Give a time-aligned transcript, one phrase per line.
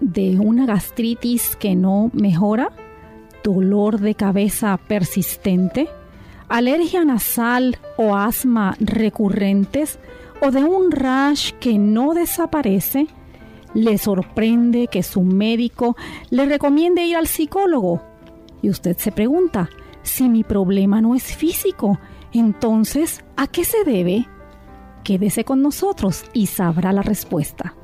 [0.00, 2.70] De una gastritis que no mejora,
[3.42, 5.88] dolor de cabeza persistente,
[6.48, 9.98] alergia nasal o asma recurrentes
[10.40, 13.06] o de un rash que no desaparece,
[13.74, 15.96] le sorprende que su médico
[16.30, 18.02] le recomiende ir al psicólogo.
[18.62, 19.68] Y usted se pregunta,
[20.02, 21.98] si mi problema no es físico,
[22.32, 24.26] entonces, ¿a qué se debe?
[25.04, 27.74] Quédese con nosotros y sabrá la respuesta.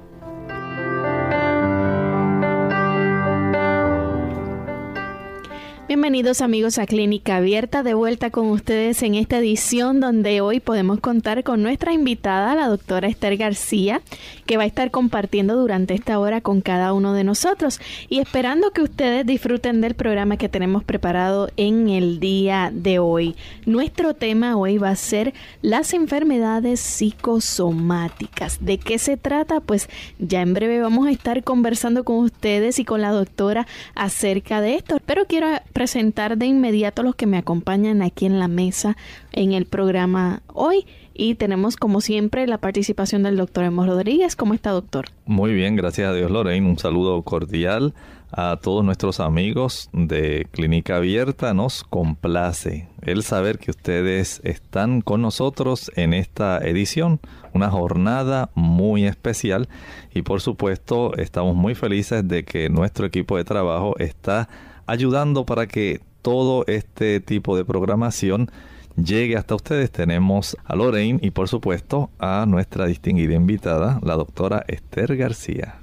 [5.93, 11.01] Bienvenidos amigos a Clínica Abierta, de vuelta con ustedes en esta edición donde hoy podemos
[11.01, 14.01] contar con nuestra invitada, la doctora Esther García,
[14.47, 18.71] que va a estar compartiendo durante esta hora con cada uno de nosotros y esperando
[18.71, 23.37] que ustedes disfruten del programa que tenemos preparado en el día de hoy.
[23.67, 28.65] Nuestro tema hoy va a ser las enfermedades psicosomáticas.
[28.65, 29.61] ¿De qué se trata?
[29.61, 34.63] Pues ya en breve vamos a estar conversando con ustedes y con la doctora acerca
[34.63, 35.49] de esto, pero quiero
[35.83, 38.97] presentar de inmediato los que me acompañan aquí en la mesa
[39.33, 40.87] en el programa hoy.
[41.13, 44.37] Y tenemos, como siempre, la participación del doctor Emos Rodríguez.
[44.37, 45.07] ¿Cómo está, doctor?
[45.27, 46.69] Muy bien, gracias a Dios, Lorraine.
[46.69, 47.95] Un saludo cordial
[48.31, 51.53] a todos nuestros amigos de Clínica Abierta.
[51.53, 57.19] Nos complace el saber que ustedes están con nosotros en esta edición,
[57.55, 59.69] una jornada muy especial.
[60.15, 64.49] Y por supuesto, estamos muy felices de que nuestro equipo de trabajo está
[64.87, 68.51] ayudando para que todo este tipo de programación
[68.97, 69.91] llegue hasta ustedes.
[69.91, 75.77] Tenemos a Lorraine y por supuesto a nuestra distinguida invitada, la doctora Esther García.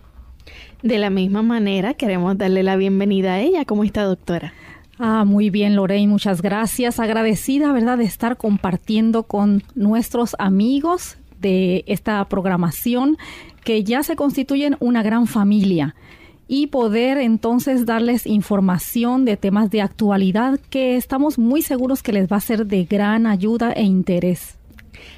[0.81, 3.65] De la misma manera, queremos darle la bienvenida a ella.
[3.65, 4.53] ¿Cómo está, doctora?
[4.97, 6.99] Ah, muy bien, Lorraine, muchas gracias.
[6.99, 13.17] Agradecida, ¿verdad?, de estar compartiendo con nuestros amigos de esta programación
[13.63, 15.95] que ya se constituyen una gran familia
[16.51, 22.27] y poder entonces darles información de temas de actualidad que estamos muy seguros que les
[22.27, 24.57] va a ser de gran ayuda e interés.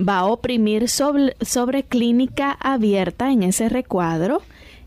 [0.00, 4.40] va a oprimir sobre, sobre clínica abierta en ese recuadro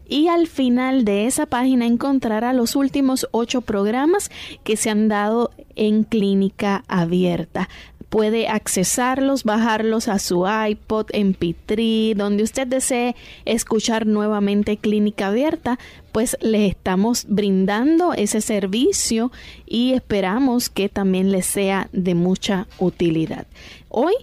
[0.08, 4.32] y al final de esa página encontrará los últimos ocho programas
[4.64, 7.70] que se han dado en clínica abierta
[8.10, 15.80] puede accesarlos, bajarlos a su iPod, MP3, donde usted desee escuchar nuevamente Clínica Abierta,
[16.12, 19.32] pues le estamos brindando ese servicio
[19.66, 23.48] y esperamos que también les sea de mucha utilidad.
[23.90, 24.14] Hoy,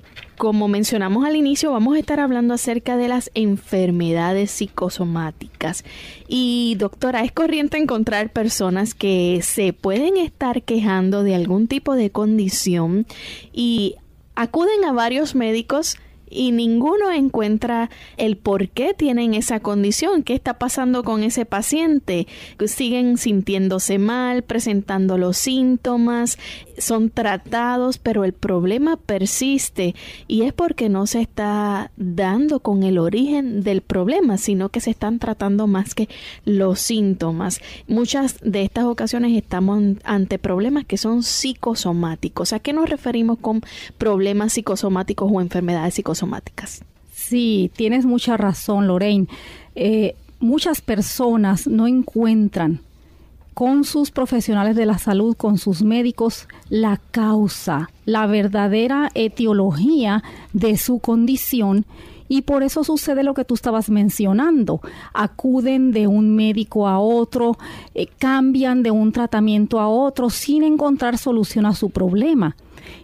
[0.42, 5.84] como mencionamos al inicio, vamos a estar hablando acerca de las enfermedades psicosomáticas.
[6.26, 12.10] Y doctora, es corriente encontrar personas que se pueden estar quejando de algún tipo de
[12.10, 13.06] condición
[13.52, 13.94] y
[14.34, 15.96] acuden a varios médicos
[16.32, 22.26] y ninguno encuentra el por qué tienen esa condición, qué está pasando con ese paciente.
[22.64, 26.38] Siguen sintiéndose mal, presentando los síntomas,
[26.79, 29.94] son tratados, pero el problema persiste
[30.26, 34.90] y es porque no se está dando con el origen del problema, sino que se
[34.90, 36.08] están tratando más que
[36.44, 37.61] los síntomas.
[37.87, 42.52] Muchas de estas ocasiones estamos ante problemas que son psicosomáticos.
[42.52, 43.61] ¿A qué nos referimos con
[43.99, 46.21] problemas psicosomáticos o enfermedades psicosomáticas?
[47.12, 49.28] Sí, tienes mucha razón, Lorraine.
[49.74, 52.80] Eh, muchas personas no encuentran
[53.54, 60.22] con sus profesionales de la salud, con sus médicos, la causa, la verdadera etiología
[60.52, 61.84] de su condición
[62.28, 64.80] y por eso sucede lo que tú estabas mencionando.
[65.12, 67.58] Acuden de un médico a otro,
[67.94, 72.56] eh, cambian de un tratamiento a otro sin encontrar solución a su problema,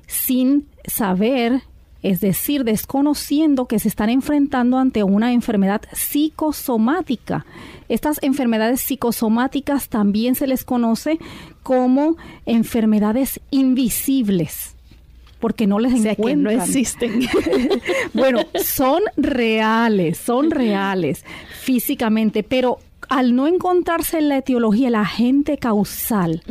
[0.07, 1.61] sin saber
[2.03, 7.45] es decir, desconociendo que se están enfrentando ante una enfermedad psicosomática.
[7.89, 11.19] Estas enfermedades psicosomáticas también se les conoce
[11.63, 12.17] como
[12.47, 14.75] enfermedades invisibles
[15.41, 17.21] porque no les o Que no existen.
[18.13, 21.25] bueno, son reales, son reales
[21.61, 26.43] físicamente, pero al no encontrarse en la etiología el agente causal,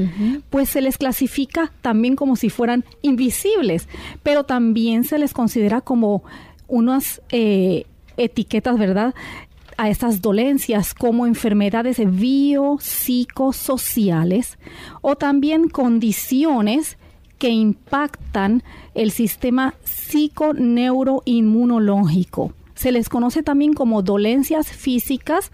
[0.50, 3.88] pues se les clasifica también como si fueran invisibles,
[4.24, 6.24] pero también se les considera como
[6.68, 7.86] unas eh,
[8.18, 9.13] etiquetas, ¿verdad?
[9.77, 14.57] a estas dolencias como enfermedades biopsicosociales
[15.01, 16.98] o también condiciones
[17.38, 18.63] que impactan
[18.95, 22.54] el sistema psiconeuroinmunológico.
[22.78, 25.52] Se les conoce también como dolencias físicas,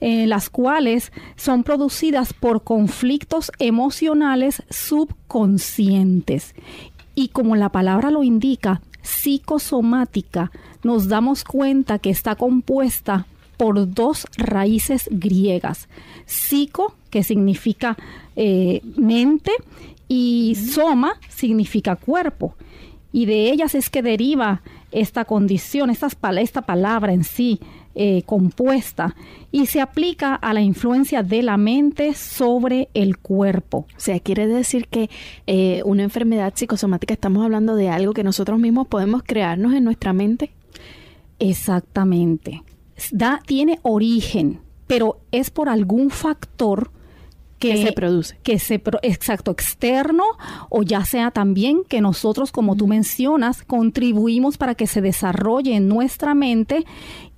[0.00, 6.56] eh, las cuales son producidas por conflictos emocionales subconscientes.
[7.14, 10.50] Y como la palabra lo indica, psicosomática,
[10.82, 13.26] nos damos cuenta que está compuesta
[13.56, 15.88] por dos raíces griegas.
[16.26, 17.96] Psico, que significa
[18.34, 19.52] eh, mente,
[20.08, 22.56] y soma significa cuerpo.
[23.12, 24.62] Y de ellas es que deriva
[24.94, 26.08] esta condición, esta,
[26.38, 27.60] esta palabra en sí
[27.94, 29.14] eh, compuesta,
[29.52, 33.86] y se aplica a la influencia de la mente sobre el cuerpo.
[33.96, 35.10] O sea, quiere decir que
[35.46, 40.12] eh, una enfermedad psicosomática, estamos hablando de algo que nosotros mismos podemos crearnos en nuestra
[40.12, 40.52] mente.
[41.38, 42.62] Exactamente.
[43.10, 46.90] Da, tiene origen, pero es por algún factor
[47.72, 48.38] que, se produce.
[48.42, 50.24] Que se, exacto, externo
[50.70, 55.88] o ya sea también que nosotros, como tú mencionas, contribuimos para que se desarrolle en
[55.88, 56.84] nuestra mente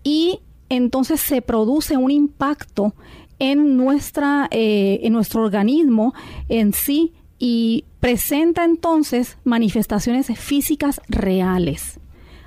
[0.03, 2.95] y entonces se produce un impacto
[3.39, 6.15] en, nuestra, eh, en nuestro organismo
[6.49, 12.01] en sí y presenta entonces manifestaciones físicas reales.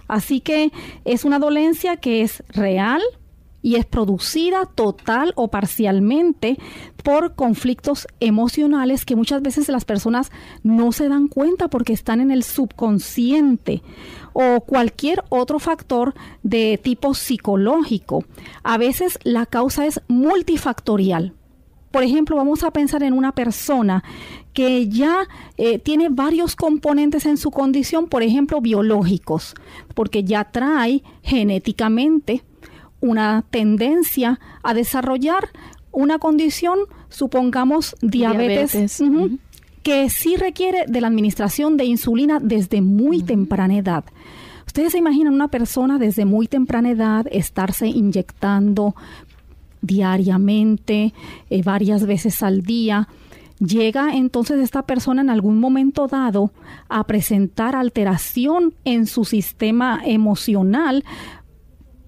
[0.08, 0.72] Así que
[1.06, 3.02] es una dolencia que es real,
[3.62, 6.58] y es producida total o parcialmente
[7.04, 10.32] por conflictos emocionales que muchas veces las personas
[10.64, 13.82] no se dan cuenta porque están en el subconsciente
[14.34, 16.14] o cualquier otro factor
[16.44, 18.24] de tipo psicológico.
[18.64, 21.34] A veces la causa es multifactorial.
[21.92, 24.04] Por ejemplo, vamos a pensar en una persona
[24.54, 25.28] que ya
[25.58, 29.56] eh, tiene varios componentes en su condición, por ejemplo, biológicos,
[29.96, 32.44] porque ya trae genéticamente
[33.01, 35.50] una tendencia a desarrollar
[35.92, 36.80] una condición,
[37.10, 39.01] supongamos diabetes,
[39.84, 44.04] que sí requiere de la administración de insulina desde muy temprana edad.
[44.68, 48.96] Ustedes se imaginan una persona desde muy temprana edad estarse inyectando
[49.81, 51.13] diariamente,
[51.50, 53.07] eh, varias veces al día.
[53.60, 56.52] Llega entonces esta persona en algún momento dado
[56.88, 61.04] a presentar alteración en su sistema emocional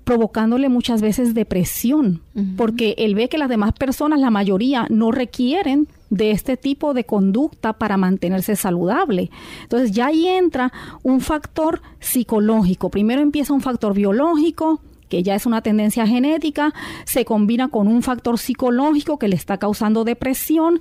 [0.03, 2.21] provocándole muchas veces depresión,
[2.57, 7.05] porque él ve que las demás personas, la mayoría, no requieren de este tipo de
[7.05, 9.31] conducta para mantenerse saludable.
[9.63, 10.71] Entonces ya ahí entra
[11.03, 12.89] un factor psicológico.
[12.89, 14.81] Primero empieza un factor biológico,
[15.11, 19.57] que ya es una tendencia genética, se combina con un factor psicológico que le está
[19.57, 20.79] causando depresión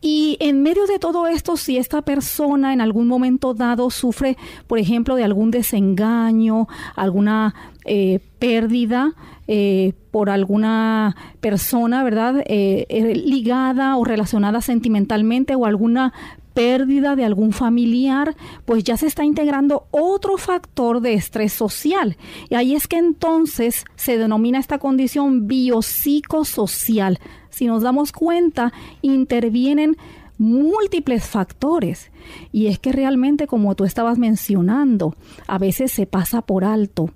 [0.00, 4.38] y en medio de todo esto, si esta persona en algún momento dado sufre,
[4.68, 9.14] por ejemplo, de algún desengaño, alguna eh, pérdida,
[9.48, 12.42] eh, por alguna persona, ¿verdad?
[12.46, 16.12] Eh, ligada o relacionada sentimentalmente o alguna
[16.54, 22.16] pérdida de algún familiar, pues ya se está integrando otro factor de estrés social.
[22.50, 27.18] Y ahí es que entonces se denomina esta condición biopsicosocial.
[27.50, 28.72] Si nos damos cuenta,
[29.02, 29.96] intervienen
[30.42, 32.10] múltiples factores.
[32.50, 37.10] Y es que realmente, como tú estabas mencionando, a veces se pasa por alto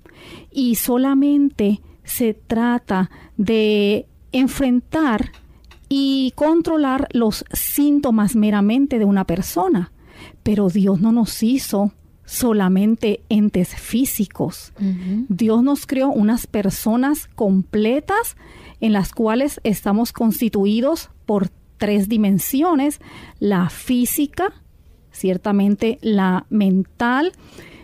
[0.51, 5.31] y solamente se trata de enfrentar
[5.89, 9.91] y controlar los síntomas meramente de una persona.
[10.43, 11.91] Pero Dios no nos hizo
[12.25, 14.73] solamente entes físicos.
[15.29, 18.35] Dios nos creó unas personas completas
[18.81, 22.99] en las cuales estamos constituidos por tres dimensiones,
[23.39, 24.53] la física,
[25.11, 27.31] ciertamente la mental,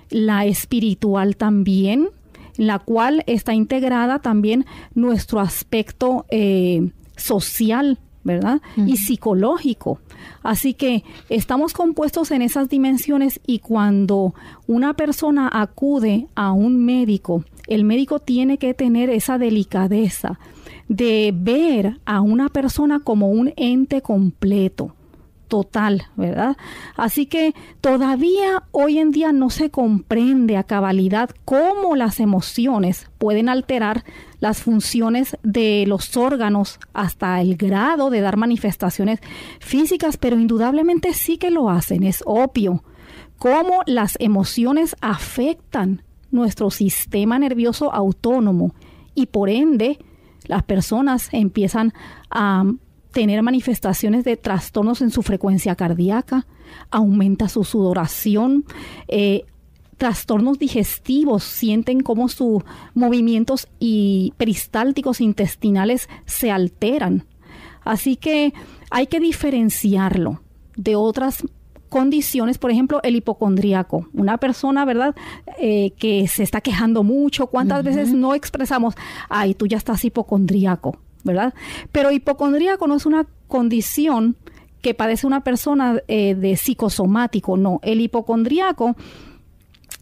[0.09, 2.09] la espiritual también,
[2.57, 8.61] la cual está integrada también nuestro aspecto eh, social ¿verdad?
[8.77, 9.99] Y psicológico.
[10.43, 14.33] Así que estamos compuestos en esas dimensiones y cuando
[14.65, 20.39] una persona acude a un médico, el médico tiene que tener esa delicadeza
[20.87, 24.95] de ver a una persona como un ente completo
[25.53, 26.57] total, ¿verdad?
[26.95, 33.49] Así que todavía hoy en día no se comprende a cabalidad cómo las emociones pueden
[33.49, 34.03] alterar
[34.39, 39.19] las funciones de los órganos hasta el grado de dar manifestaciones
[39.59, 42.83] físicas, pero indudablemente sí que lo hacen, es obvio
[43.37, 46.01] cómo las emociones afectan
[46.33, 48.73] nuestro sistema nervioso autónomo
[49.15, 49.99] y por ende
[50.45, 51.93] las personas empiezan
[52.29, 52.65] a
[53.11, 56.47] tener manifestaciones de trastornos en su frecuencia cardíaca,
[56.89, 58.65] aumenta su sudoración,
[59.07, 59.45] eh,
[59.97, 62.63] trastornos digestivos, sienten como sus
[62.95, 67.25] movimientos y peristálticos intestinales se alteran.
[67.85, 68.53] Así que
[68.89, 70.41] hay que diferenciarlo
[70.75, 71.43] de otras
[71.93, 74.07] condiciones, por ejemplo, el hipocondríaco.
[74.13, 75.15] Una persona, ¿verdad?,
[75.59, 77.45] eh, que se está quejando mucho.
[77.45, 78.95] ¿Cuántas veces no expresamos,
[79.29, 80.97] ay, tú ya estás hipocondríaco?
[81.23, 81.53] ¿verdad?
[81.93, 84.35] Pero hipocondríaco no es una condición
[84.81, 87.79] que padece una persona eh, de psicosomático, no.
[87.83, 88.97] El hipocondríaco,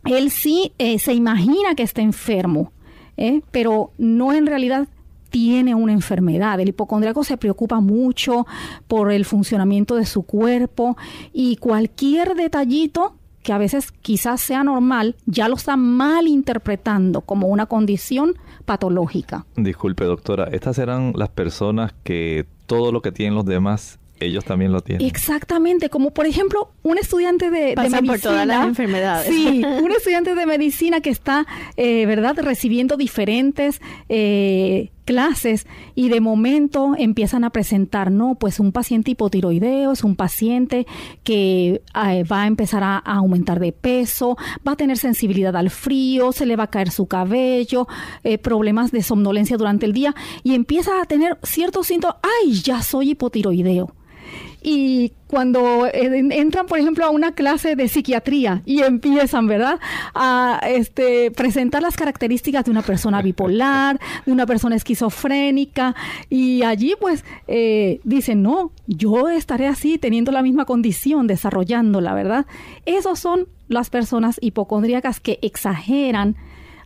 [0.05, 2.71] él sí eh, se imagina que está enfermo,
[3.51, 4.87] pero no en realidad
[5.31, 6.59] tiene una enfermedad.
[6.59, 8.45] El hipocondríaco se preocupa mucho
[8.87, 10.97] por el funcionamiento de su cuerpo
[11.33, 17.47] y cualquier detallito que a veces quizás sea normal, ya lo está mal interpretando como
[17.47, 18.35] una condición
[18.65, 19.47] patológica.
[19.55, 24.71] Disculpe, doctora, estas eran las personas que todo lo que tienen los demás ellos también
[24.71, 25.05] lo tienen.
[25.05, 28.01] Exactamente, como por ejemplo un estudiante de, medicina.
[28.01, 29.27] por todas las enfermedades.
[29.27, 31.45] Sí, un estudiante de medicina que está,
[31.77, 38.71] eh, ¿verdad?, recibiendo diferentes eh, clases y de momento empiezan a presentar, no, pues un
[38.71, 40.85] paciente hipotiroideo es un paciente
[41.23, 46.31] que eh, va a empezar a, aumentar de peso, va a tener sensibilidad al frío,
[46.31, 47.87] se le va a caer su cabello,
[48.41, 53.11] problemas de somnolencia durante el día y empieza a tener ciertos síntomas, ay, ya soy
[53.11, 53.93] hipotiroideo
[54.61, 59.79] y cuando entran, por ejemplo, a una clase de psiquiatría y empiezan, ¿verdad?,
[60.13, 65.95] a este, presentar las características de una persona bipolar, de una persona esquizofrénica,
[66.29, 72.45] y allí pues eh, dicen, no, yo estaré así, teniendo la misma condición, desarrollándola, ¿verdad?
[72.85, 76.35] Esos son las personas hipocondríacas que exageran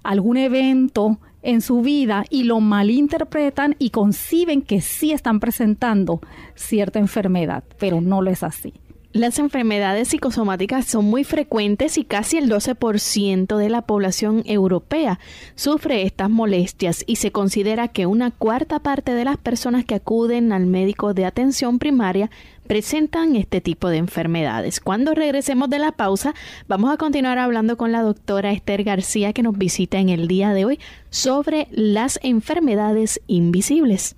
[0.03, 6.19] algún evento en su vida y lo malinterpretan y conciben que sí están presentando
[6.55, 8.73] cierta enfermedad, pero no lo es así.
[9.15, 15.21] Las enfermedades psicosomáticas son muy frecuentes y casi el 12% de la población europea
[15.55, 20.51] sufre estas molestias y se considera que una cuarta parte de las personas que acuden
[20.51, 22.29] al médico de atención primaria
[22.67, 24.79] presentan este tipo de enfermedades.
[24.79, 26.34] Cuando regresemos de la pausa,
[26.67, 30.53] vamos a continuar hablando con la doctora Esther García que nos visita en el día
[30.53, 30.79] de hoy
[31.10, 34.15] sobre las enfermedades invisibles.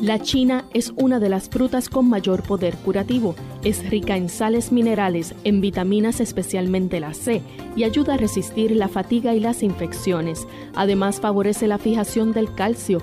[0.00, 3.34] La china es una de las frutas con mayor poder curativo.
[3.62, 7.42] Es rica en sales minerales, en vitaminas especialmente la C,
[7.76, 10.46] y ayuda a resistir la fatiga y las infecciones.
[10.74, 13.02] Además favorece la fijación del calcio,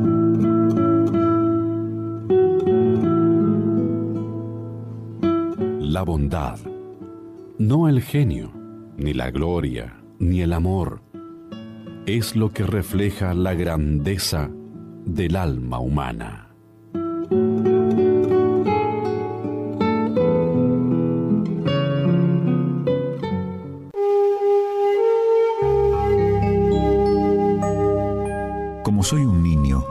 [5.91, 6.57] La bondad,
[7.57, 8.53] no el genio,
[8.95, 11.01] ni la gloria, ni el amor,
[12.05, 14.49] es lo que refleja la grandeza
[15.05, 16.47] del alma humana.
[29.03, 29.83] soy un niño,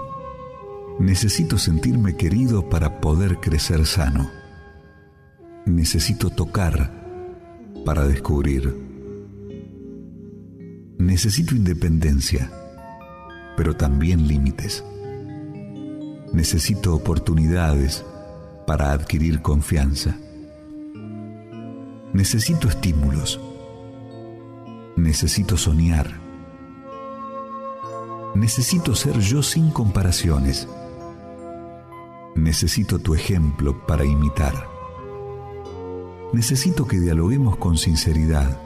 [0.99, 4.40] necesito sentirme querido para poder crecer sano.
[5.67, 6.91] Necesito tocar
[7.85, 8.75] para descubrir.
[10.99, 12.51] Necesito independencia,
[13.57, 14.85] pero también límites.
[16.33, 18.05] Necesito oportunidades
[18.67, 20.17] para adquirir confianza.
[22.13, 23.41] Necesito estímulos.
[24.97, 26.21] Necesito soñar
[28.35, 30.69] Necesito ser yo sin comparaciones.
[32.37, 34.69] Necesito tu ejemplo para imitar.
[36.33, 38.57] Necesito que dialoguemos con sinceridad.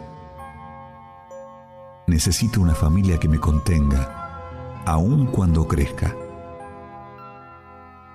[2.07, 6.15] Necesito una familia que me contenga, aun cuando crezca.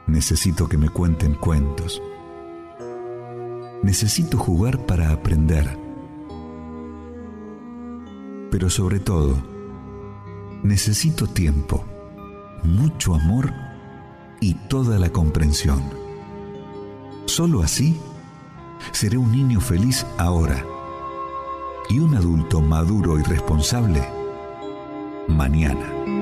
[0.06, 2.00] Necesito que me cuenten cuentos.
[3.82, 5.80] Necesito jugar para aprender.
[8.52, 9.36] Pero sobre todo,
[10.62, 11.84] necesito tiempo,
[12.64, 13.52] mucho amor
[14.40, 15.82] y toda la comprensión.
[17.26, 18.00] Solo así
[18.92, 20.66] seré un niño feliz ahora
[21.90, 24.04] y un adulto maduro y responsable
[25.28, 26.19] mañana.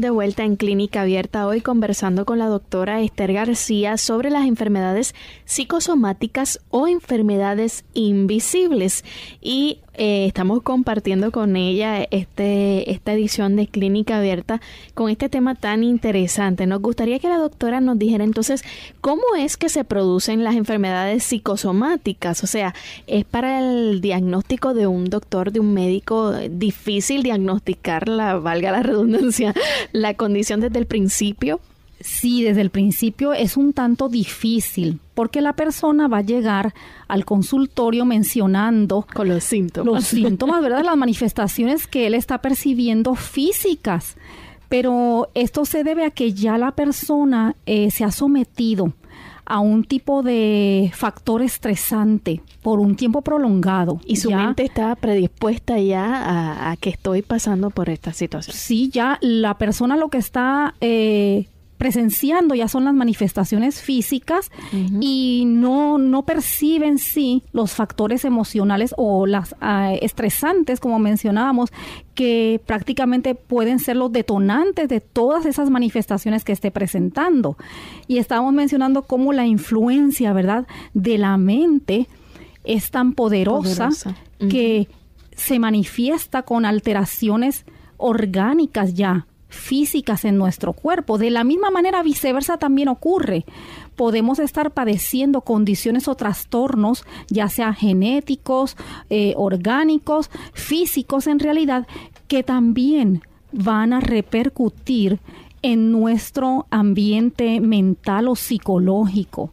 [0.00, 5.14] De vuelta en Clínica Abierta hoy conversando con la doctora Esther García sobre las enfermedades
[5.44, 9.04] psicosomáticas o enfermedades invisibles.
[9.40, 14.62] Y eh, estamos compartiendo con ella este, esta edición de Clínica Abierta
[14.94, 16.66] con este tema tan interesante.
[16.66, 18.64] Nos gustaría que la doctora nos dijera entonces
[19.02, 22.42] cómo es que se producen las enfermedades psicosomáticas.
[22.42, 22.74] O sea,
[23.06, 28.82] ¿es para el diagnóstico de un doctor, de un médico, difícil diagnosticar, la, valga la
[28.82, 29.52] redundancia,
[29.92, 31.60] la condición desde el principio?
[32.00, 36.72] Sí, desde el principio es un tanto difícil porque la persona va a llegar
[37.08, 39.92] al consultorio mencionando con los síntomas.
[39.92, 40.82] Los síntomas, ¿verdad?
[40.82, 44.16] Las manifestaciones que él está percibiendo físicas.
[44.70, 48.94] Pero esto se debe a que ya la persona eh, se ha sometido
[49.44, 54.00] a un tipo de factor estresante por un tiempo prolongado.
[54.06, 58.56] Y su mente está predispuesta ya a, que estoy pasando por esta situación.
[58.56, 61.48] Sí, ya la persona lo que está eh,
[61.80, 64.50] presenciando ya son las manifestaciones físicas
[65.00, 71.70] y no, no perciben sí los factores emocionales o las ah, estresantes, como mencionábamos,
[72.14, 77.56] que prácticamente pueden ser los detonantes de todas esas manifestaciones que esté presentando.
[78.06, 82.08] Y estábamos mencionando cómo la influencia, ¿verdad?, de la mente
[82.62, 83.88] es tan poderosa,
[84.50, 84.86] que
[85.34, 87.64] se manifiesta con alteraciones
[87.96, 91.18] orgánicas ya físicas en nuestro cuerpo.
[91.18, 93.44] De la misma manera, viceversa también ocurre.
[93.96, 98.76] Podemos estar padeciendo condiciones o trastornos, ya sea genéticos,
[99.10, 101.86] eh, orgánicos, físicos en realidad,
[102.28, 105.18] que también van a repercutir
[105.62, 109.50] en nuestro ambiente mental o psicológico.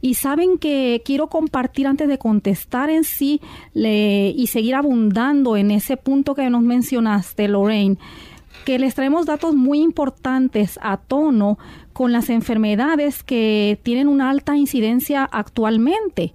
[0.00, 3.40] Y saben que quiero compartir antes de contestar en sí
[3.74, 7.98] y seguir abundando en ese punto que nos mencionaste, Lorraine
[8.64, 11.58] que les traemos datos muy importantes a tono
[11.92, 16.32] con las enfermedades que tienen una alta incidencia actualmente.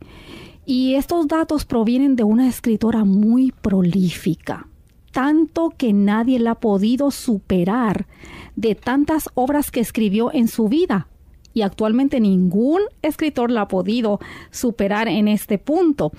[0.66, 4.68] Y estos datos provienen de una escritora muy prolífica,
[5.12, 8.08] tanto que nadie la ha podido superar
[8.56, 11.08] de tantas obras que escribió en su vida.
[11.54, 14.20] Y actualmente ningún escritor la ha podido
[14.52, 16.12] superar en este punto,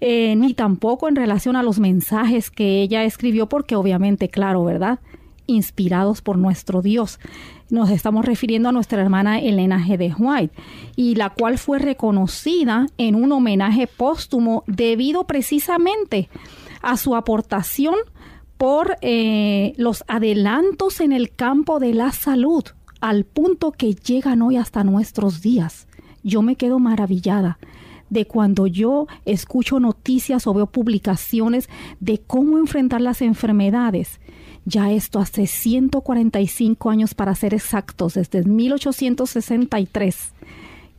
[0.00, 4.98] eh, ni tampoco en relación a los mensajes que ella escribió, porque obviamente, claro, ¿verdad?
[5.46, 7.18] Inspirados por nuestro Dios.
[7.70, 9.96] Nos estamos refiriendo a nuestra hermana Elena G.
[9.96, 10.54] de White,
[10.96, 16.28] y la cual fue reconocida en un homenaje póstumo debido precisamente
[16.82, 17.94] a su aportación
[18.56, 22.64] por eh, los adelantos en el campo de la salud,
[23.00, 25.88] al punto que llegan hoy hasta nuestros días.
[26.22, 27.58] Yo me quedo maravillada
[28.12, 34.20] de cuando yo escucho noticias o veo publicaciones de cómo enfrentar las enfermedades.
[34.64, 40.32] Ya esto hace 145 años para ser exactos, desde 1863,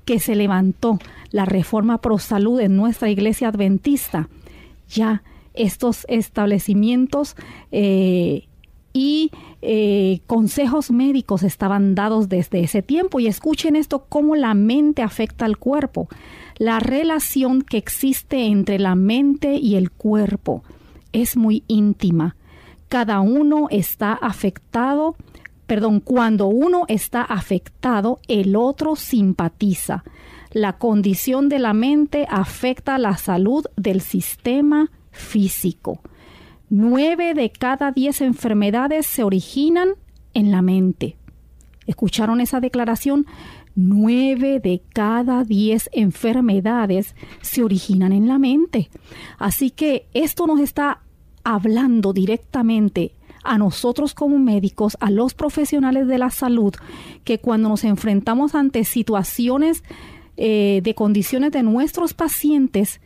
[0.05, 0.99] que se levantó
[1.31, 4.27] la reforma pro salud en nuestra iglesia adventista.
[4.89, 5.23] Ya
[5.53, 7.35] estos establecimientos
[7.71, 8.47] eh,
[8.91, 13.19] y eh, consejos médicos estaban dados desde ese tiempo.
[13.19, 16.09] Y escuchen esto, cómo la mente afecta al cuerpo.
[16.57, 20.63] La relación que existe entre la mente y el cuerpo
[21.11, 22.35] es muy íntima.
[22.93, 25.15] Cada uno está afectado,
[25.65, 30.03] perdón, cuando uno está afectado, el otro simpatiza.
[30.51, 36.01] La condición de la mente afecta la salud del sistema físico.
[36.69, 39.95] Nueve de cada diez enfermedades se originan
[40.35, 41.17] en la mente.
[41.87, 43.25] ¿Escucharon esa declaración?
[43.73, 48.91] Nueve de cada diez enfermedades se originan en la mente.
[49.39, 50.99] Así que esto nos está
[51.43, 56.73] hablando directamente a nosotros como médicos, a los profesionales de la salud,
[57.23, 59.83] que cuando nos enfrentamos ante situaciones
[60.37, 63.01] eh, de condiciones de nuestros pacientes,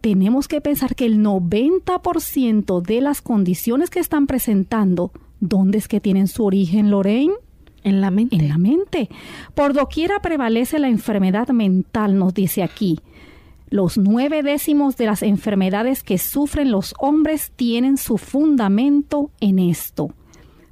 [0.00, 6.00] tenemos que pensar que el 90% de las condiciones que están presentando, ¿dónde es que
[6.00, 7.34] tienen su origen, Lorraine?
[7.82, 8.36] En la mente.
[8.36, 9.08] En la mente.
[9.54, 13.00] Por doquiera prevalece la enfermedad mental, nos dice aquí.
[13.70, 20.10] Los nueve décimos de las enfermedades que sufren los hombres tienen su fundamento en esto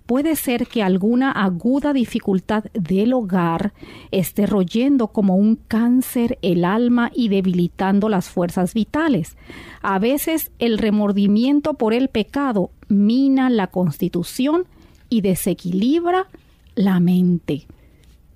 [0.09, 3.75] puede ser que alguna aguda dificultad del hogar
[4.11, 9.37] esté royendo como un cáncer el alma y debilitando las fuerzas vitales.
[9.83, 14.65] A veces el remordimiento por el pecado mina la constitución
[15.11, 16.27] y desequilibra
[16.75, 17.67] la mente.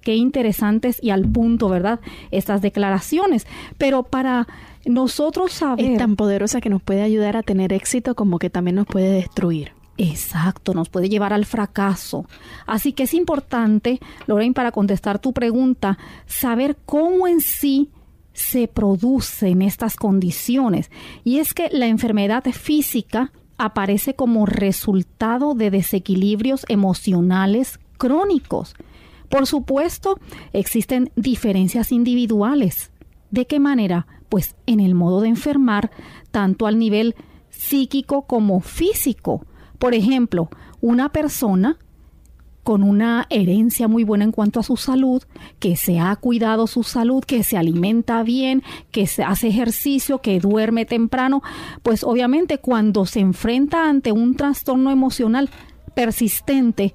[0.03, 2.01] Qué interesantes y al punto, ¿verdad?
[2.31, 3.47] Estas declaraciones.
[3.79, 4.47] Pero para
[4.85, 5.93] nosotros saber...
[5.93, 9.12] Es tan poderosa que nos puede ayudar a tener éxito como que también nos puede
[9.12, 9.73] destruir.
[9.99, 12.27] Exacto, nos puede llevar al fracaso.
[12.67, 17.91] Así que es importante, Lorraine, para contestar tu pregunta, saber cómo en sí
[18.33, 20.91] se producen estas condiciones.
[21.25, 28.75] Y es que la enfermedad física aparece como resultado de desequilibrios emocionales crónicos.
[29.33, 30.21] Por supuesto,
[30.53, 32.90] existen diferencias individuales.
[33.31, 34.07] ¿De qué manera?
[34.29, 35.90] Pues en el modo de enfermar,
[36.31, 37.14] tanto al nivel
[37.49, 39.47] psíquico como físico.
[39.79, 40.51] Por ejemplo,
[40.83, 41.79] una persona
[42.62, 45.23] con una herencia muy buena en cuanto a su salud,
[45.59, 50.40] que se ha cuidado su salud, que se alimenta bien, que se hace ejercicio, que
[50.40, 51.42] duerme temprano,
[51.83, 55.49] pues obviamente cuando se enfrenta ante un trastorno emocional
[55.95, 56.92] persistente,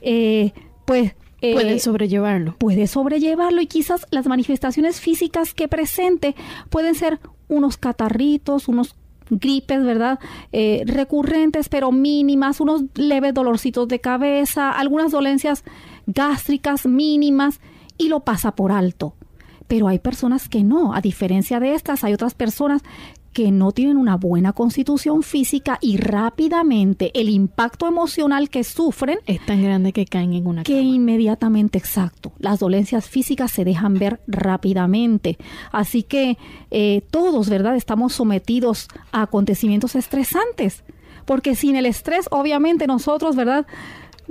[0.00, 0.52] eh,
[0.84, 2.56] pues eh, puede sobrellevarlo.
[2.56, 6.36] Puede sobrellevarlo y quizás las manifestaciones físicas que presente
[6.70, 8.94] pueden ser unos catarritos, unos
[9.28, 10.20] gripes, ¿verdad?
[10.52, 15.64] Eh, recurrentes pero mínimas, unos leves dolorcitos de cabeza, algunas dolencias
[16.06, 17.60] gástricas mínimas
[17.98, 19.14] y lo pasa por alto.
[19.66, 22.82] Pero hay personas que no, a diferencia de estas, hay otras personas
[23.32, 29.44] que no tienen una buena constitución física y rápidamente el impacto emocional que sufren es
[29.44, 34.20] tan grande que caen en una que inmediatamente exacto las dolencias físicas se dejan ver
[34.26, 35.38] rápidamente.
[35.70, 36.38] Así que
[36.70, 40.84] eh, todos verdad estamos sometidos a acontecimientos estresantes
[41.24, 43.66] porque sin el estrés obviamente nosotros verdad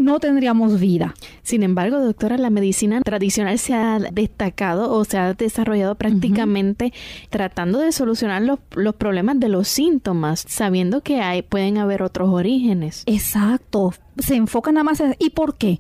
[0.02, 1.14] no tendríamos vida.
[1.44, 6.94] Sin embargo, doctora, la medicina tradicional se ha destacado o se ha desarrollado prácticamente
[7.30, 12.30] tratando de solucionar los, los, problemas de los síntomas, sabiendo que hay, pueden haber otros
[12.30, 13.04] orígenes.
[13.06, 13.94] Exacto.
[14.18, 15.16] Se enfocan nada más en...
[15.20, 15.80] ¿Y por qué?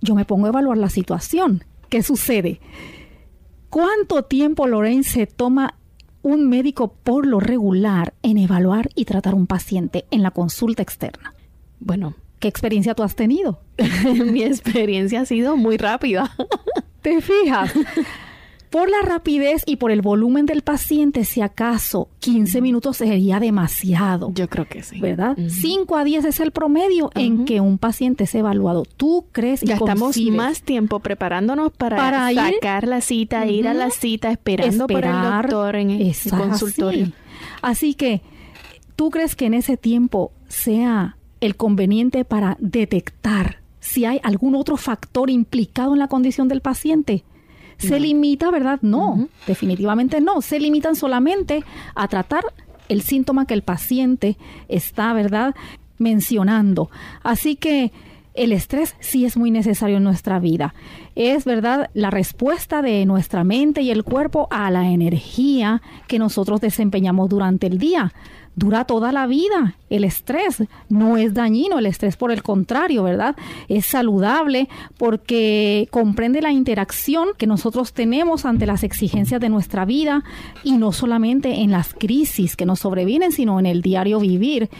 [0.00, 1.64] Yo me pongo a evaluar la situación.
[1.88, 2.60] ¿Qué sucede?
[3.70, 5.74] ¿Cuánto tiempo, Lorraine, se toma
[6.22, 11.34] un médico por lo regular en evaluar y tratar un paciente en la consulta externa?
[11.78, 13.60] Bueno, ¿Qué experiencia tú has tenido?
[14.32, 16.30] Mi experiencia ha sido muy rápida.
[17.02, 17.72] ¿Te fijas?
[18.70, 24.32] Por la rapidez y por el volumen del paciente, si acaso 15 minutos sería demasiado.
[24.34, 25.00] Yo creo que sí.
[25.00, 25.36] ¿Verdad?
[25.48, 28.82] 5 a 10 es el promedio en que un paciente es evaluado.
[28.96, 34.30] ¿Tú crees y Gastamos más tiempo preparándonos para, sacar la cita, ir a la cita,
[34.30, 37.12] esperando por el doctor en el consultorio.
[37.62, 38.20] Así que,
[38.96, 44.76] ¿tú crees que en ese tiempo sea el conveniente para detectar si hay algún otro
[44.76, 47.24] factor implicado en la condición del paciente.
[47.78, 48.78] ¿Se limita, verdad?
[48.82, 50.40] No, definitivamente no.
[50.40, 51.62] Se limitan solamente
[51.94, 52.42] a tratar
[52.88, 54.36] el síntoma que el paciente
[54.68, 55.54] está, ¿verdad?,
[55.98, 56.90] mencionando.
[57.22, 57.92] Así que
[58.34, 60.74] el estrés sí es muy necesario en nuestra vida.
[61.14, 66.60] Es verdad la respuesta de nuestra mente y el cuerpo a la energía que nosotros
[66.60, 68.12] desempeñamos durante el día.
[68.56, 69.76] Dura toda la vida.
[69.90, 73.36] El estrés no es dañino, el estrés por el contrario, ¿verdad?
[73.68, 80.24] Es saludable porque comprende la interacción que nosotros tenemos ante las exigencias de nuestra vida
[80.64, 84.70] y no solamente en las crisis que nos sobrevienen, sino en el diario vivir.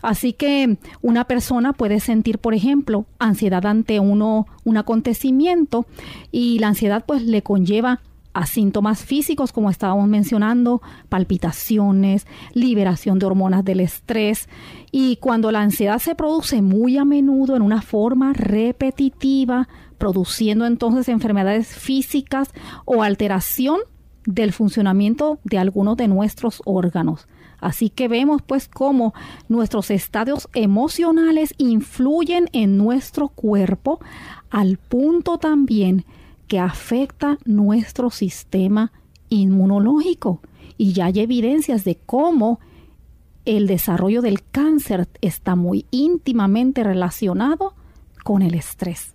[0.00, 5.86] Así que una persona puede sentir, por ejemplo, ansiedad ante uno, un acontecimiento
[6.30, 8.00] y la ansiedad pues le conlleva
[8.34, 14.48] a síntomas físicos como estábamos mencionando, palpitaciones, liberación de hormonas del estrés
[14.90, 19.68] y cuando la ansiedad se produce muy a menudo en una forma repetitiva,
[19.98, 22.50] produciendo entonces enfermedades físicas
[22.84, 23.78] o alteración
[24.26, 27.28] del funcionamiento de algunos de nuestros órganos.
[27.60, 29.14] Así que vemos pues cómo
[29.48, 34.00] nuestros estados emocionales influyen en nuestro cuerpo
[34.50, 36.04] al punto también
[36.46, 38.92] que afecta nuestro sistema
[39.28, 40.40] inmunológico.
[40.76, 42.60] Y ya hay evidencias de cómo
[43.44, 47.74] el desarrollo del cáncer está muy íntimamente relacionado
[48.22, 49.13] con el estrés.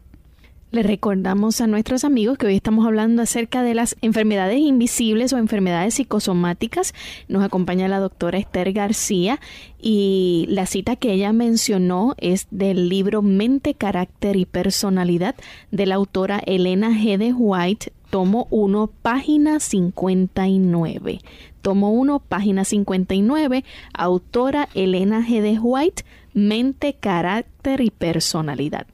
[0.71, 5.39] Le recordamos a nuestros amigos que hoy estamos hablando acerca de las enfermedades invisibles o
[5.39, 6.93] enfermedades psicosomáticas.
[7.27, 9.39] Nos acompaña la doctora Esther García
[9.81, 15.33] y la cita que ella mencionó es del libro Mente, Carácter y Personalidad
[15.71, 17.17] de la autora Elena G.
[17.17, 21.19] de White, tomo 1, página 59.
[21.63, 25.41] Tomo 1, página 59, autora Elena G.
[25.41, 28.87] de White, mente, carácter y personalidad.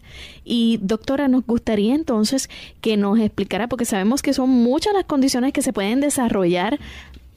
[0.44, 2.50] Y doctora, nos gustaría entonces
[2.82, 6.80] que nos explicara, porque sabemos que son muchas las condiciones que se pueden desarrollar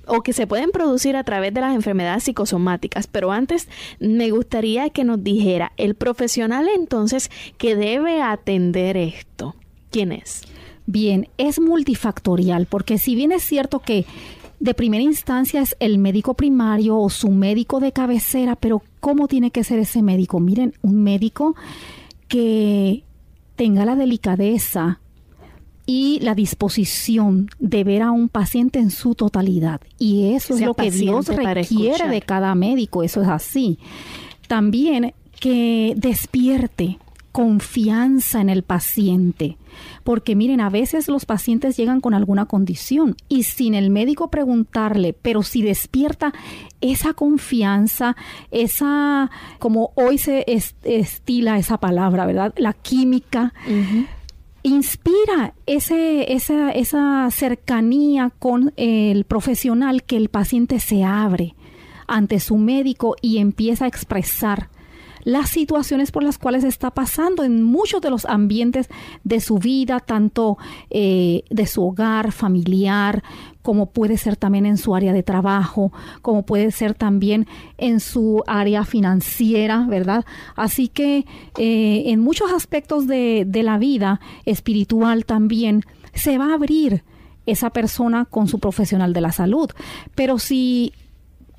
[0.06, 3.06] o que se pueden producir a través de las enfermedades psicosomáticas.
[3.06, 3.68] Pero antes
[4.00, 9.54] me gustaría que nos dijera el profesional entonces que debe atender esto.
[9.90, 10.42] ¿Quién es?
[10.86, 14.06] Bien, es multifactorial, porque si bien es cierto que
[14.60, 19.50] de primera instancia es el médico primario o su médico de cabecera, pero ¿cómo tiene
[19.50, 20.40] que ser ese médico?
[20.40, 21.54] Miren, un médico
[22.26, 23.04] que
[23.56, 25.00] tenga la delicadeza
[25.86, 29.80] y la disposición de ver a un paciente en su totalidad.
[29.98, 33.78] Y eso es lo que Dios requiere de cada médico, eso es así.
[34.48, 36.98] También que despierte
[37.38, 39.58] confianza en el paciente.
[40.02, 45.12] Porque miren, a veces los pacientes llegan con alguna condición y sin el médico preguntarle,
[45.12, 46.32] pero si despierta
[46.80, 48.16] esa confianza,
[48.50, 50.44] esa, como hoy se
[50.82, 52.52] estila esa palabra, ¿verdad?
[52.56, 53.54] La química.
[54.64, 61.54] Inspira ese, esa, esa cercanía con el profesional que el paciente se abre
[62.08, 64.70] ante su médico y empieza a expresar
[65.28, 68.88] las situaciones por las cuales está pasando en muchos de los ambientes
[69.24, 70.56] de su vida, tanto
[70.88, 73.22] eh, de su hogar familiar,
[73.60, 78.42] como puede ser también en su área de trabajo, como puede ser también en su
[78.46, 80.24] área financiera, ¿verdad?
[80.56, 81.26] Así que
[81.58, 87.04] eh, en muchos aspectos de, la vida espiritual también se va a abrir
[87.44, 89.68] esa persona con su profesional de la salud.
[90.14, 90.94] Pero si,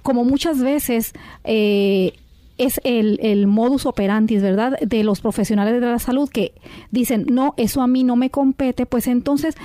[0.02, 2.14] como muchas veces, eh,
[2.60, 6.54] es el, el, modus operandi, ¿verdad?, de los profesionales de la salud que
[6.92, 9.56] dicen, no, eso a mí no me compete, pues entonces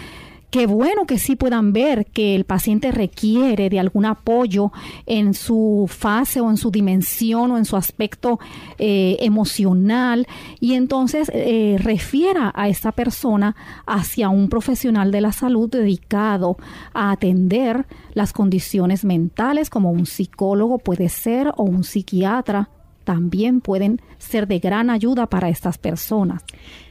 [0.55, 4.71] qué bueno que sí puedan ver que el paciente requiere de algún apoyo
[5.05, 8.39] en su fase o en su dimensión o en su aspecto
[8.79, 10.29] eh, emocional
[10.61, 16.57] y entonces eh, refiera a esta persona hacia un profesional de la salud dedicado
[16.93, 22.69] a atender las condiciones mentales como un psicólogo puede ser o un psiquiatra
[23.05, 26.43] también pueden ser de gran ayuda para estas personas.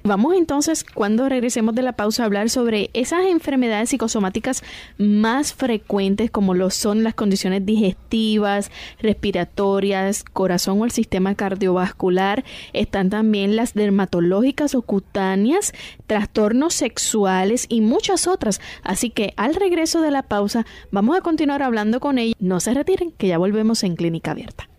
[0.06, 4.62] Vamos entonces, cuando regresemos de la pausa, a hablar sobre esas enfermedades psicosomáticas
[4.98, 12.44] más frecuentes, como lo son las condiciones digestivas, respiratorias, corazón o el sistema cardiovascular.
[12.74, 15.74] Están también las dermatológicas o cutáneas,
[16.06, 18.60] trastornos sexuales y muchas otras.
[18.84, 22.36] Así que al regreso de la pausa, vamos a continuar hablando con ellos.
[22.40, 24.73] No se retiren, que ya volvemos en Clínica Abierta.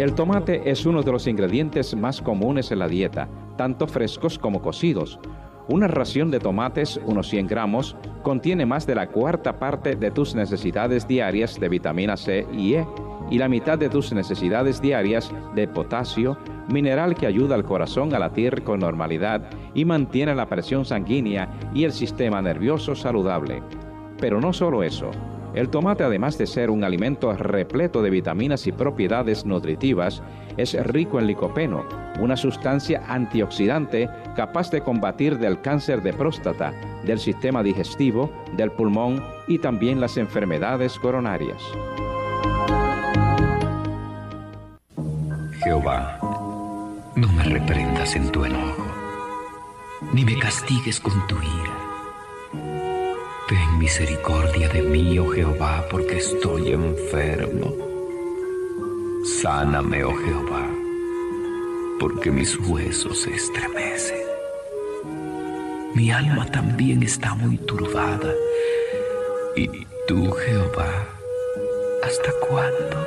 [0.00, 4.62] El tomate es uno de los ingredientes más comunes en la dieta, tanto frescos como
[4.62, 5.20] cocidos.
[5.68, 10.34] Una ración de tomates, unos 100 gramos, contiene más de la cuarta parte de tus
[10.34, 12.86] necesidades diarias de vitamina C y E
[13.30, 16.38] y la mitad de tus necesidades diarias de potasio,
[16.70, 21.84] mineral que ayuda al corazón a latir con normalidad y mantiene la presión sanguínea y
[21.84, 23.62] el sistema nervioso saludable.
[24.18, 25.10] Pero no solo eso,
[25.54, 30.22] El tomate, además de ser un alimento repleto de vitaminas y propiedades nutritivas,
[30.56, 31.84] es rico en licopeno,
[32.20, 36.72] una sustancia antioxidante capaz de combatir del cáncer de próstata,
[37.04, 41.60] del sistema digestivo, del pulmón y también las enfermedades coronarias.
[45.64, 46.18] Jehová,
[47.16, 48.86] no me reprendas en tu enojo,
[50.12, 51.79] ni me castigues con tu ira
[53.50, 57.74] Ten misericordia de mí, oh Jehová, porque estoy enfermo.
[59.24, 60.68] Sáname, oh Jehová,
[61.98, 64.20] porque mis huesos se estremecen.
[65.96, 68.32] Mi alma también está muy turbada.
[69.56, 69.66] Y
[70.06, 71.08] tú, Jehová,
[72.04, 73.04] ¿hasta cuándo?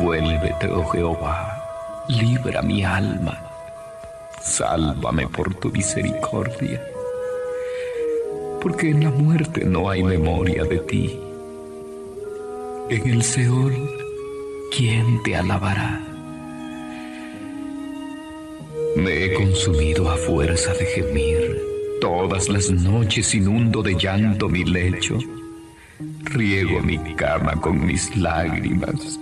[0.00, 3.40] Vuélvete, oh Jehová, libra mi alma.
[4.42, 6.95] Sálvame por tu misericordia
[8.66, 11.16] porque en la muerte no hay memoria de ti.
[12.90, 13.72] En el Seol,
[14.76, 16.04] ¿quién te alabará?
[18.96, 21.62] Me he consumido a fuerza de gemir.
[22.00, 25.16] Todas las noches inundo de llanto mi lecho.
[26.24, 29.20] Riego mi cama con mis lágrimas.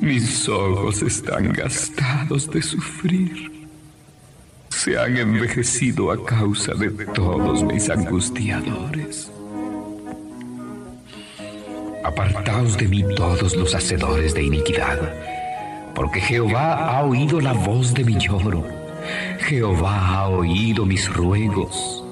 [0.00, 3.55] Mis ojos están gastados de sufrir
[4.76, 9.32] se han envejecido a causa de todos mis angustiadores.
[12.04, 14.98] Apartaos de mí todos los hacedores de iniquidad,
[15.94, 18.66] porque Jehová ha oído la voz de mi lloro,
[19.40, 22.04] Jehová ha oído mis ruegos,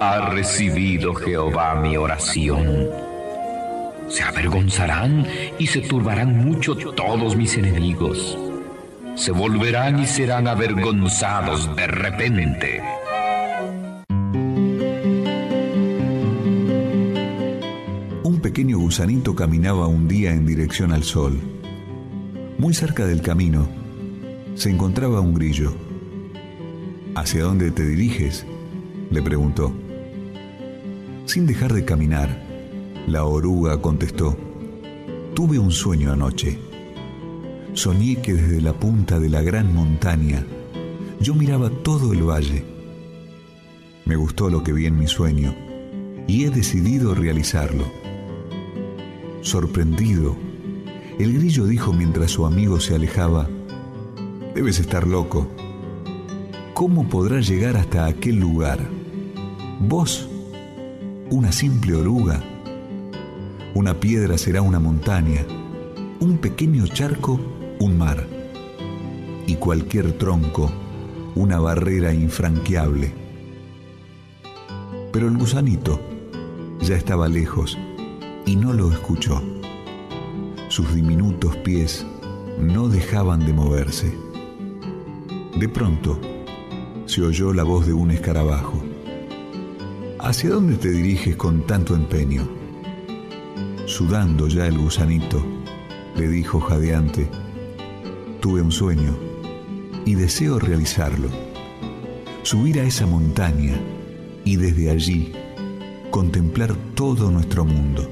[0.00, 2.88] ha recibido Jehová mi oración.
[4.08, 5.26] Se avergonzarán
[5.60, 8.36] y se turbarán mucho todos mis enemigos
[9.14, 12.82] se volverán y serán avergonzados de repente.
[18.22, 21.38] Un pequeño gusanito caminaba un día en dirección al sol.
[22.58, 23.68] Muy cerca del camino
[24.54, 25.74] se encontraba un grillo.
[27.14, 28.44] ¿Hacia dónde te diriges?
[29.10, 29.72] le preguntó.
[31.26, 32.42] Sin dejar de caminar,
[33.06, 34.36] la oruga contestó,
[35.34, 36.58] tuve un sueño anoche
[37.74, 40.46] soñé que desde la punta de la gran montaña
[41.20, 42.64] yo miraba todo el valle.
[44.04, 45.54] Me gustó lo que vi en mi sueño
[46.26, 47.84] y he decidido realizarlo.
[49.42, 50.36] Sorprendido,
[51.18, 53.48] el grillo dijo mientras su amigo se alejaba,
[54.54, 55.48] debes estar loco.
[56.74, 58.80] ¿Cómo podrás llegar hasta aquel lugar?
[59.80, 60.28] Vos,
[61.30, 62.42] una simple oruga.
[63.74, 65.44] Una piedra será una montaña,
[66.20, 68.26] un pequeño charco un mar
[69.46, 70.70] y cualquier tronco
[71.34, 73.12] una barrera infranqueable.
[75.12, 76.00] Pero el gusanito
[76.80, 77.78] ya estaba lejos
[78.46, 79.42] y no lo escuchó.
[80.68, 82.06] Sus diminutos pies
[82.58, 84.12] no dejaban de moverse.
[85.58, 86.20] De pronto
[87.06, 88.82] se oyó la voz de un escarabajo.
[90.18, 92.48] ¿Hacia dónde te diriges con tanto empeño?
[93.86, 95.44] Sudando ya el gusanito,
[96.16, 97.28] le dijo jadeante,
[98.44, 99.16] tuve un sueño
[100.04, 101.30] y deseo realizarlo.
[102.42, 103.72] Subir a esa montaña
[104.44, 105.32] y desde allí
[106.10, 108.06] contemplar todo nuestro mundo.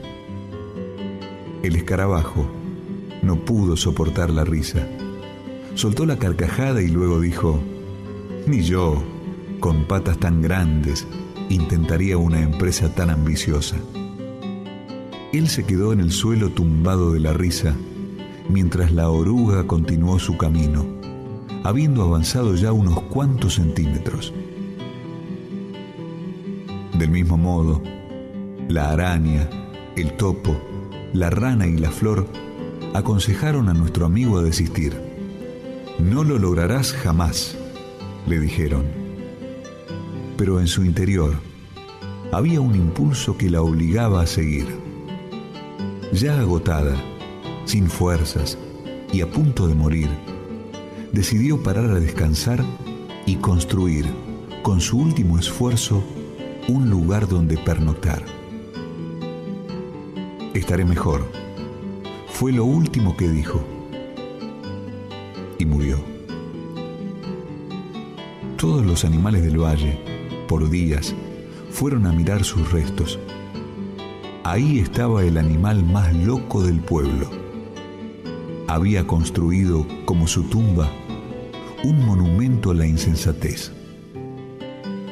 [1.62, 2.50] El escarabajo
[3.20, 4.88] no pudo soportar la risa.
[5.74, 7.60] Soltó la carcajada y luego dijo,
[8.46, 9.02] ni yo,
[9.60, 11.06] con patas tan grandes,
[11.50, 13.76] intentaría una empresa tan ambiciosa.
[15.34, 17.76] Él se quedó en el suelo tumbado de la risa
[18.48, 20.84] mientras la oruga continuó su camino,
[21.64, 24.32] habiendo avanzado ya unos cuantos centímetros.
[26.98, 27.82] Del mismo modo,
[28.68, 29.48] la araña,
[29.96, 30.56] el topo,
[31.12, 32.26] la rana y la flor
[32.94, 34.94] aconsejaron a nuestro amigo a desistir.
[35.98, 37.56] No lo lograrás jamás,
[38.26, 38.84] le dijeron.
[40.36, 41.34] Pero en su interior
[42.32, 44.66] había un impulso que la obligaba a seguir.
[46.12, 46.96] Ya agotada,
[47.64, 48.58] sin fuerzas
[49.12, 50.08] y a punto de morir,
[51.12, 52.64] decidió parar a descansar
[53.26, 54.06] y construir,
[54.62, 56.02] con su último esfuerzo,
[56.68, 58.24] un lugar donde pernoctar.
[60.54, 61.26] Estaré mejor,
[62.28, 63.62] fue lo último que dijo,
[65.58, 65.98] y murió.
[68.56, 69.98] Todos los animales del valle,
[70.48, 71.14] por días,
[71.70, 73.18] fueron a mirar sus restos.
[74.44, 77.41] Ahí estaba el animal más loco del pueblo
[78.74, 80.90] había construido como su tumba
[81.84, 83.70] un monumento a la insensatez.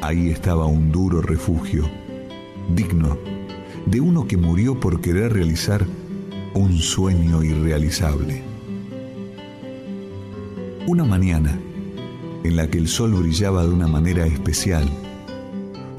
[0.01, 1.85] Ahí estaba un duro refugio
[2.75, 3.19] digno
[3.85, 5.85] de uno que murió por querer realizar
[6.55, 8.43] un sueño irrealizable.
[10.87, 11.61] Una mañana,
[12.43, 14.89] en la que el sol brillaba de una manera especial,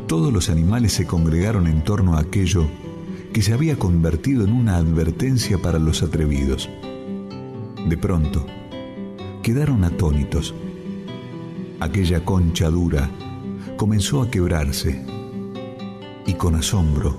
[0.07, 2.65] todos los animales se congregaron en torno a aquello
[3.33, 6.67] que se había convertido en una advertencia para los atrevidos.
[7.87, 8.45] De pronto,
[9.41, 10.53] quedaron atónitos.
[11.79, 13.09] Aquella concha dura
[13.77, 15.03] comenzó a quebrarse
[16.27, 17.17] y con asombro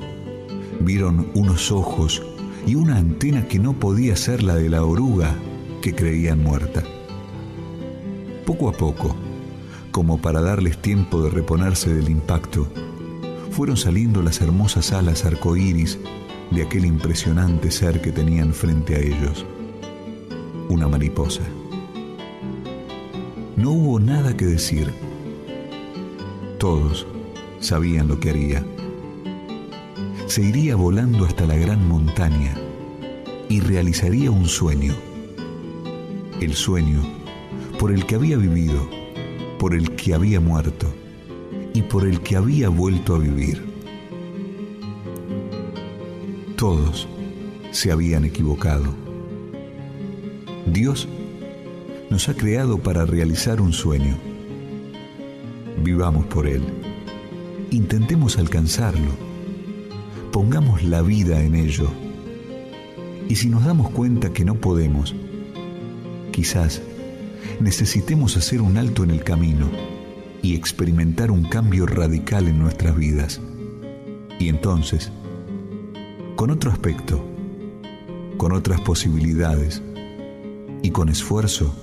[0.81, 2.23] vieron unos ojos
[2.67, 5.35] y una antena que no podía ser la de la oruga
[5.81, 6.83] que creían muerta.
[8.47, 9.17] Poco a poco,
[9.91, 12.69] como para darles tiempo de reponerse del impacto,
[13.51, 15.99] fueron saliendo las hermosas alas arcoíris
[16.51, 19.45] de aquel impresionante ser que tenían frente a ellos,
[20.73, 21.43] una mariposa.
[23.57, 24.93] No hubo nada que decir.
[26.59, 27.07] Todos
[27.61, 28.65] sabían lo que haría.
[30.27, 32.57] Se iría volando hasta la gran montaña
[33.49, 34.95] y realizaría un sueño.
[36.41, 37.03] El sueño
[37.79, 38.89] por el que había vivido,
[39.59, 40.87] por el que había muerto
[41.75, 43.63] y por el que había vuelto a vivir.
[46.57, 47.07] Todos
[47.73, 49.12] se habían equivocado.
[50.67, 51.09] Dios
[52.09, 54.17] nos ha creado para realizar un sueño.
[55.83, 56.63] Vivamos por él.
[57.71, 59.11] Intentemos alcanzarlo.
[60.31, 61.89] Pongamos la vida en ello.
[63.29, 65.15] Y si nos damos cuenta que no podemos,
[66.31, 66.81] quizás
[67.61, 69.69] necesitemos hacer un alto en el camino
[70.43, 73.41] y experimentar un cambio radical en nuestras vidas.
[74.39, 75.11] Y entonces,
[76.37, 77.25] con otro aspecto,
[78.37, 79.83] con otras posibilidades
[80.83, 81.75] y con esfuerzo,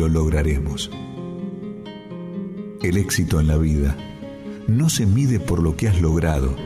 [0.00, 0.90] lo lograremos.
[2.82, 3.96] El éxito en la vida
[4.66, 6.56] no se mide por lo que has logrado,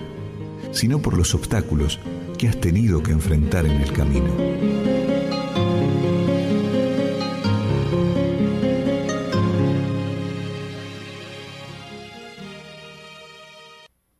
[0.71, 1.99] sino por los obstáculos
[2.39, 4.33] que has tenido que enfrentar en el camino.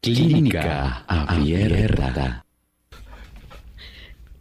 [0.01, 2.44] Clínica Abierta.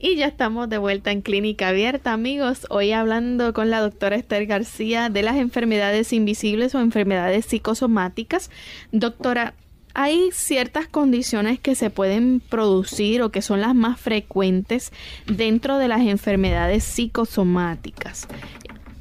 [0.05, 2.67] Y ya estamos de vuelta en Clínica Abierta, amigos.
[2.69, 8.51] Hoy hablando con la doctora Esther García de las enfermedades invisibles o enfermedades psicosomáticas.
[8.91, 9.53] Doctora,
[9.93, 14.91] hay ciertas condiciones que se pueden producir o que son las más frecuentes
[15.25, 18.27] dentro de las enfermedades psicosomáticas.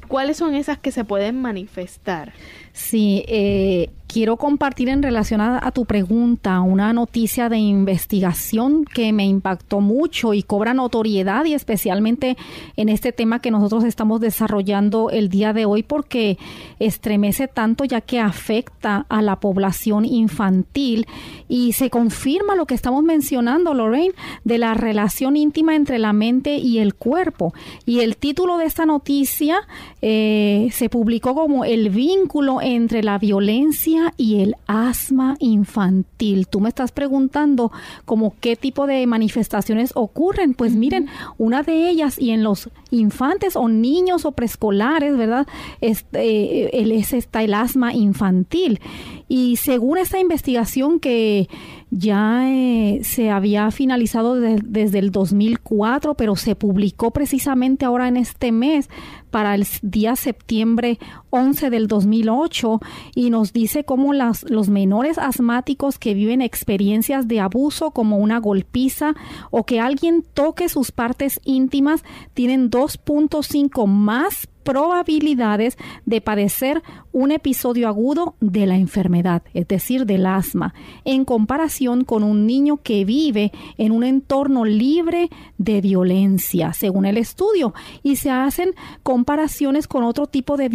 [0.07, 2.31] ¿Cuáles son esas que se pueden manifestar?
[2.71, 9.25] Sí, eh, quiero compartir en relación a, tu pregunta una noticia de investigación que me
[9.25, 12.37] impactó mucho y cobra notoriedad y especialmente
[12.77, 16.37] en este tema que nosotros estamos desarrollando el día de hoy porque
[16.77, 21.07] estremece tanto ya que afecta a la población infantil
[21.49, 26.57] y se confirma lo que estamos mencionando, Lorraine, de la relación íntima entre la mente
[26.57, 27.55] y el cuerpo.
[27.87, 29.57] Y el título de esta noticia
[30.03, 36.47] eh, se publicó como el vínculo entre la violencia y el asma infantil.
[36.47, 37.71] Tú me estás preguntando
[38.05, 40.53] como qué tipo de manifestaciones ocurren.
[40.53, 45.47] Pues miren, una de ellas y en los infantes o niños o preescolares, ¿verdad?
[45.81, 48.79] Este, el, es está el asma infantil.
[49.27, 51.47] Y según esta investigación que
[51.89, 58.51] ya eh, se había finalizado desde el 2004, pero se publicó precisamente ahora en este
[58.51, 58.89] mes
[59.29, 60.99] para el día septiembre
[61.33, 62.79] 11 del 2008
[63.15, 68.37] y nos dice cómo las, los menores asmáticos que viven experiencias de abuso como una
[68.39, 69.15] golpiza
[69.49, 72.03] o que alguien toque sus partes íntimas
[72.35, 76.81] tienen 2.5 más probabilidades de padecer
[77.11, 80.73] un episodio agudo de la enfermedad, es decir, del asma,
[81.05, 87.17] en comparación con un niño que vive en un entorno libre de violencia, según el
[87.17, 88.73] estudio, y se hacen
[89.03, 90.69] comparaciones con otro tipo de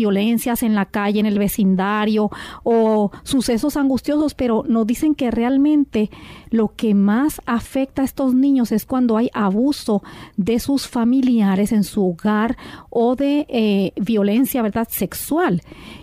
[0.62, 2.30] en la calle, en el vecindario
[2.64, 6.10] o sucesos angustiosos, pero nos dicen que realmente
[6.50, 10.02] lo que más afecta a estos niños es cuando hay abuso
[10.36, 12.56] de sus familiares en su hogar
[12.90, 15.62] o de eh, violencia, ¿verdad?, sexual.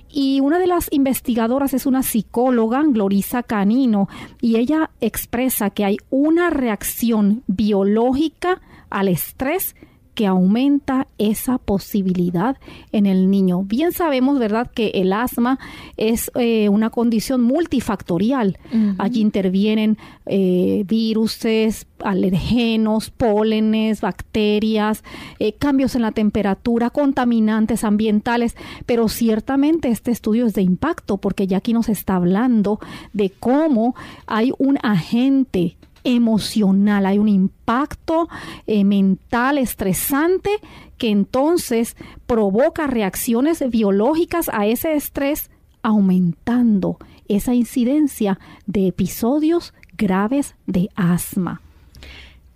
[0.09, 4.07] Y una de las investigadoras es una psicóloga, Glorisa Canino,
[4.39, 9.75] y ella expresa que hay una reacción biológica al estrés
[10.15, 12.57] que aumenta esa posibilidad
[12.91, 13.63] en el niño.
[13.63, 15.59] Bien sabemos, ¿verdad?, que el asma
[15.97, 18.57] es eh, una condición multifactorial.
[18.97, 25.03] Allí intervienen eh, viruses, alergenos, pólenes, bacterias,
[25.39, 28.55] eh, cambios en la temperatura, contaminantes ambientales,
[28.85, 32.79] pero ciertamente este estudio es de impacto porque ya aquí nos está hablando
[33.13, 33.95] de cómo
[34.27, 38.29] hay un agente emocional, hay un impacto
[38.67, 40.49] eh, mental estresante
[40.97, 45.49] que entonces provoca reacciones biológicas a ese estrés
[45.81, 46.97] aumentando
[47.27, 51.61] esa incidencia de episodios graves de asma.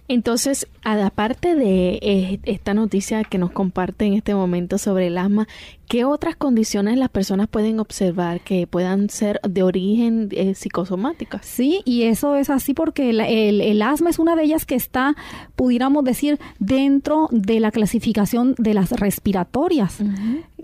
[0.08, 5.48] Entonces, aparte de eh, esta noticia que nos comparte en este momento sobre el asma,
[5.88, 11.42] ¿qué otras condiciones las personas pueden observar que puedan ser de origen eh, psicosomática?
[11.44, 15.16] Sí, y eso es así porque el, asma es una de ellas que está,
[15.56, 19.98] pudiéramos decir, dentro de la clasificación de las respiratorias.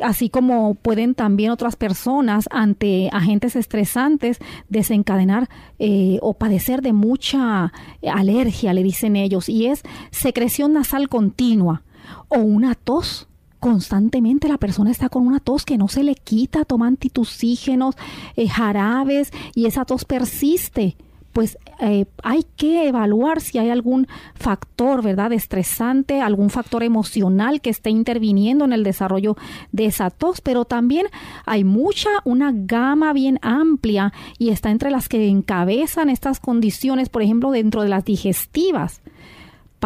[0.01, 4.39] Así como pueden también otras personas ante agentes estresantes
[4.69, 5.49] desencadenar
[5.79, 7.71] eh, o padecer de mucha
[8.13, 11.83] alergia, le dicen ellos, y es secreción nasal continua
[12.27, 13.27] o una tos
[13.59, 17.95] constantemente la persona está con una tos que no se le quita, toma antitusígenos,
[18.35, 20.97] eh, jarabes y esa tos persiste
[21.35, 27.71] pues eh, hay que evaluar si hay algún factor, ¿verdad?, estresante, algún factor emocional que
[27.71, 29.35] esté interviniendo en el desarrollo
[29.73, 31.07] de esa tos, pero también
[31.45, 37.21] hay mucha, una gama bien amplia y está entre las que encabezan estas condiciones, por
[37.21, 39.01] ejemplo, dentro de las digestivas.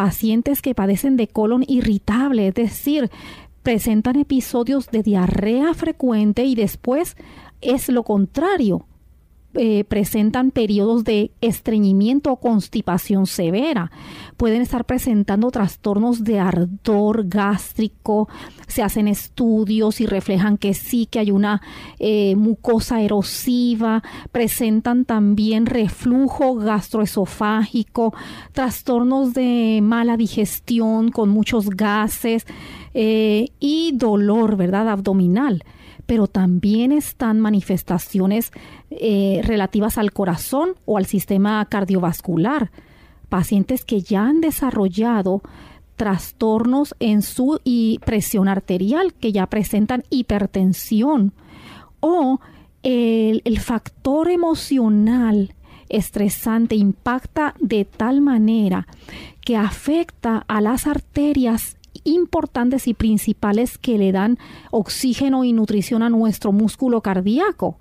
[0.00, 3.10] Pacientes que padecen de colon irritable, es decir,
[3.62, 7.18] presentan episodios de diarrea frecuente y después
[7.60, 8.86] es lo contrario,
[9.54, 13.90] eh, presentan periodos de estreñimiento o constipación severa.
[14.36, 18.28] Pueden estar presentando trastornos de ardor gástrico.
[18.68, 21.62] Se hacen estudios y reflejan que sí, que hay una
[21.98, 24.04] eh, mucosa erosiva.
[24.30, 28.14] Presentan también reflujo gastroesofágico,
[28.52, 32.46] trastornos de mala digestión con muchos gases
[32.94, 34.88] eh, y dolor, ¿verdad?
[34.88, 35.64] Abdominal
[36.10, 38.50] pero también están manifestaciones
[38.90, 42.72] eh, relativas al corazón o al sistema cardiovascular.
[43.28, 45.40] Pacientes que ya han desarrollado
[45.94, 47.60] trastornos en su
[48.04, 51.32] presión arterial, que ya presentan hipertensión,
[52.00, 52.40] o
[52.82, 55.54] el factor emocional
[55.88, 58.88] estresante impacta de tal manera
[59.42, 64.38] que afecta a las arterias importantes y principales que le dan
[64.70, 67.76] oxígeno y nutrición a nuestro músculo cardíaco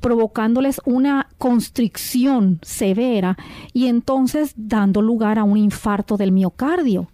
[0.00, 3.36] provocándoles una constricción severa
[3.72, 7.08] y entonces dando lugar a un infarto del miocardio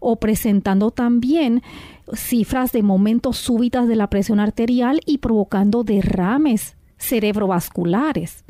[0.00, 1.62] o presentando también
[2.14, 8.44] cifras de momentos súbitas de la presión arterial y provocando derrames cerebrovasculares.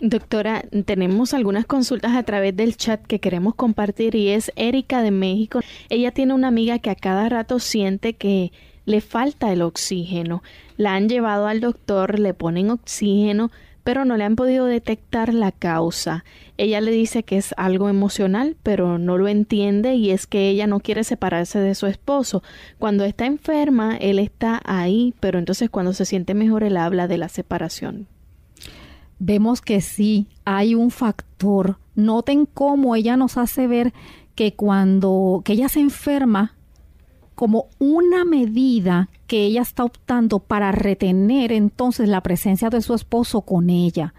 [0.00, 5.12] Doctora, tenemos algunas consultas a través del chat que queremos compartir y es Erika de
[5.12, 5.60] México.
[5.90, 8.50] Ella tiene una amiga que a cada rato siente que
[8.84, 10.42] le falta el oxígeno.
[10.76, 13.52] La han llevado al doctor, le ponen oxígeno,
[13.84, 16.24] pero no le han podido detectar la causa.
[16.56, 20.66] Ella le dice que es algo emocional, pero no lo entiende y es que ella
[20.66, 22.42] no quiere separarse de su esposo.
[22.78, 27.18] Cuando está enferma, él está ahí, pero entonces cuando se siente mejor, él habla de
[27.18, 28.08] la separación
[29.22, 31.78] vemos que sí hay un factor.
[31.94, 33.92] Noten cómo ella nos hace ver
[34.34, 36.56] que cuando que ella se enferma,
[37.34, 43.42] como una medida que ella está optando para retener entonces la presencia de su esposo
[43.42, 44.12] con ella.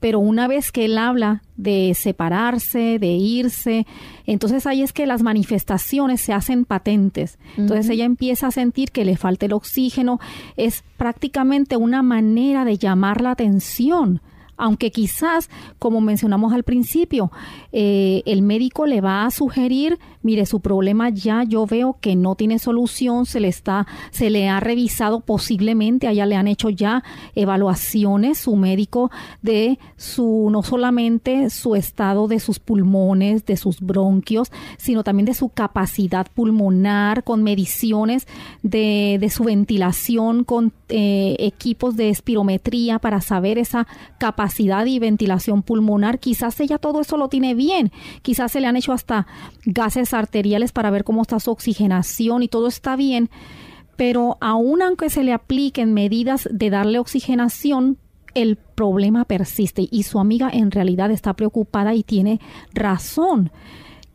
[0.00, 3.86] Pero una vez que él habla de separarse, de irse,
[4.26, 7.38] entonces ahí es que las manifestaciones se hacen patentes.
[7.56, 10.20] Entonces ella empieza a sentir que le falta el oxígeno.
[10.56, 14.20] Es prácticamente una manera de llamar la atención
[14.58, 15.48] aunque quizás,
[15.78, 17.30] como mencionamos al principio,
[17.72, 22.34] eh, el médico le va a sugerir, mire, su problema ya yo veo que no
[22.34, 27.04] tiene solución, se le está, se le ha revisado posiblemente, allá le han hecho ya
[27.34, 29.10] evaluaciones, su médico,
[29.42, 35.34] de su, no solamente su estado de sus pulmones, de sus bronquios, sino también de
[35.34, 38.26] su capacidad pulmonar, con mediciones
[38.62, 43.86] de, de su ventilación, con eh, equipos de espirometría para saber esa
[44.18, 46.18] capacidad y ventilación pulmonar.
[46.18, 47.92] Quizás ella todo eso lo tiene bien.
[48.22, 49.26] Quizás se le han hecho hasta
[49.64, 53.30] gases arteriales para ver cómo está su oxigenación y todo está bien.
[53.96, 57.98] Pero aun aunque se le apliquen medidas de darle oxigenación,
[58.34, 62.40] el problema persiste y su amiga en realidad está preocupada y tiene
[62.72, 63.50] razón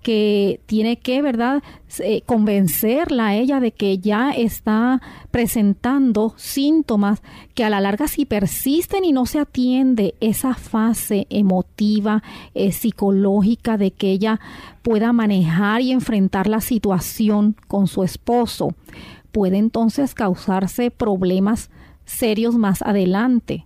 [0.04, 1.64] que tiene que, ¿verdad?,
[1.99, 5.01] eh, convencerla a ella de que ya está
[5.32, 7.24] presentando síntomas
[7.56, 12.22] que a la larga si persisten y no se atiende esa fase emotiva,
[12.54, 14.39] eh, psicológica de que ella
[14.84, 18.76] pueda manejar y enfrentar la situación con su esposo,
[19.32, 21.72] puede entonces causarse problemas
[22.06, 23.66] serios más adelante.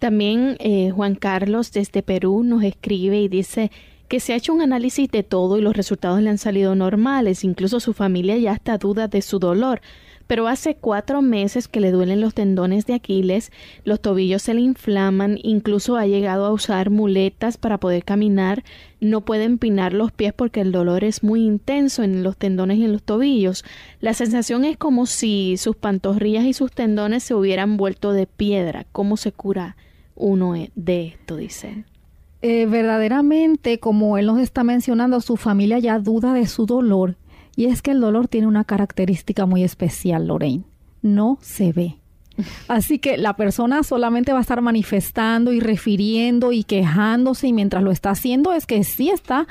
[0.00, 3.70] También eh, Juan Carlos desde Perú nos escribe y dice
[4.10, 7.44] que se ha hecho un análisis de todo y los resultados le han salido normales,
[7.44, 9.82] incluso su familia ya está duda de su dolor.
[10.26, 13.52] Pero hace cuatro meses que le duelen los tendones de Aquiles,
[13.84, 18.64] los tobillos se le inflaman, incluso ha llegado a usar muletas para poder caminar,
[19.00, 22.86] no puede empinar los pies porque el dolor es muy intenso en los tendones y
[22.86, 23.64] en los tobillos.
[24.00, 28.86] La sensación es como si sus pantorrillas y sus tendones se hubieran vuelto de piedra.
[28.90, 29.76] ¿Cómo se cura
[30.16, 31.36] uno de esto?
[31.36, 31.84] Dice.
[32.42, 37.16] Eh, verdaderamente, como él nos está mencionando, su familia ya duda de su dolor.
[37.54, 40.64] Y es que el dolor tiene una característica muy especial, Lorraine.
[41.02, 41.96] No se ve.
[42.68, 47.82] Así que la persona solamente va a estar manifestando y refiriendo y quejándose y mientras
[47.82, 49.46] lo está haciendo es que sí está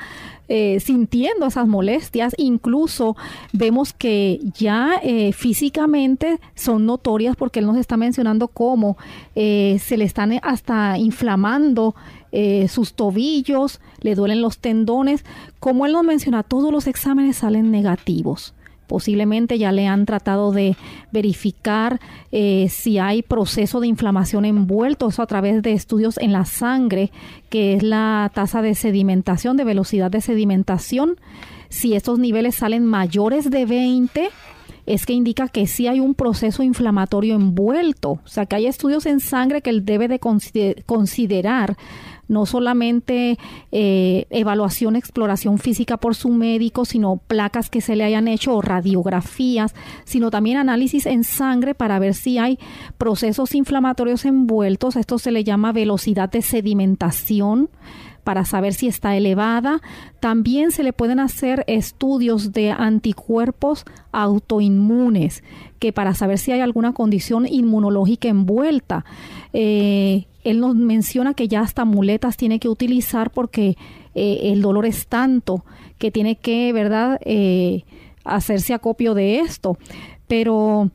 [0.48, 2.34] eh, sintiendo esas molestias.
[2.36, 3.16] Incluso
[3.52, 8.96] vemos que ya eh, físicamente son notorias porque él nos está mencionando cómo
[9.34, 11.94] se le están hasta inflamando
[12.32, 15.24] eh, sus tobillos, le duelen los tendones.
[15.58, 18.54] Como él nos menciona, todos los exámenes salen negativos.
[18.90, 20.76] Posiblemente ya le han tratado de
[21.12, 22.00] verificar
[22.32, 27.12] eh, si hay proceso de inflamación envuelto, eso a través de estudios en la sangre,
[27.50, 31.20] que es la tasa de sedimentación, de velocidad de sedimentación.
[31.68, 34.28] Si estos niveles salen mayores de 20,
[34.86, 38.18] es que indica que sí hay un proceso inflamatorio envuelto.
[38.24, 41.76] O sea, que hay estudios en sangre que él debe de considerar
[42.30, 43.38] no solamente
[43.72, 48.62] eh, evaluación, exploración física por su médico, sino placas que se le hayan hecho o
[48.62, 49.74] radiografías,
[50.04, 52.60] sino también análisis en sangre para ver si hay
[52.98, 54.94] procesos inflamatorios envueltos.
[54.94, 57.68] Esto se le llama velocidad de sedimentación
[58.24, 59.80] para saber si está elevada.
[60.20, 65.42] También se le pueden hacer estudios de anticuerpos autoinmunes,
[65.78, 69.04] que para saber si hay alguna condición inmunológica envuelta.
[69.52, 73.76] Eh, él nos menciona que ya hasta muletas tiene que utilizar porque
[74.14, 75.64] eh, el dolor es tanto
[75.98, 77.84] que tiene que, ¿verdad?, eh,
[78.24, 79.76] hacerse acopio de esto.
[80.26, 80.90] Pero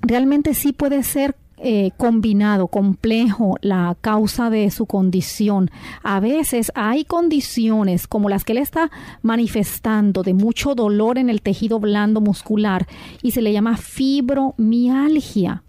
[0.00, 5.70] realmente sí puede ser eh, combinado, complejo la causa de su condición.
[6.02, 8.90] A veces hay condiciones como las que él está
[9.22, 12.86] manifestando de mucho dolor en el tejido blando muscular
[13.22, 15.62] y se le llama fibromialgia.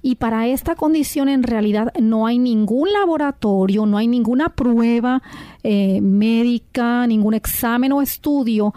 [0.00, 5.20] Y para esta condición en realidad no hay ningún laboratorio, no hay ninguna prueba
[5.64, 8.72] eh, médica, ningún examen o estudio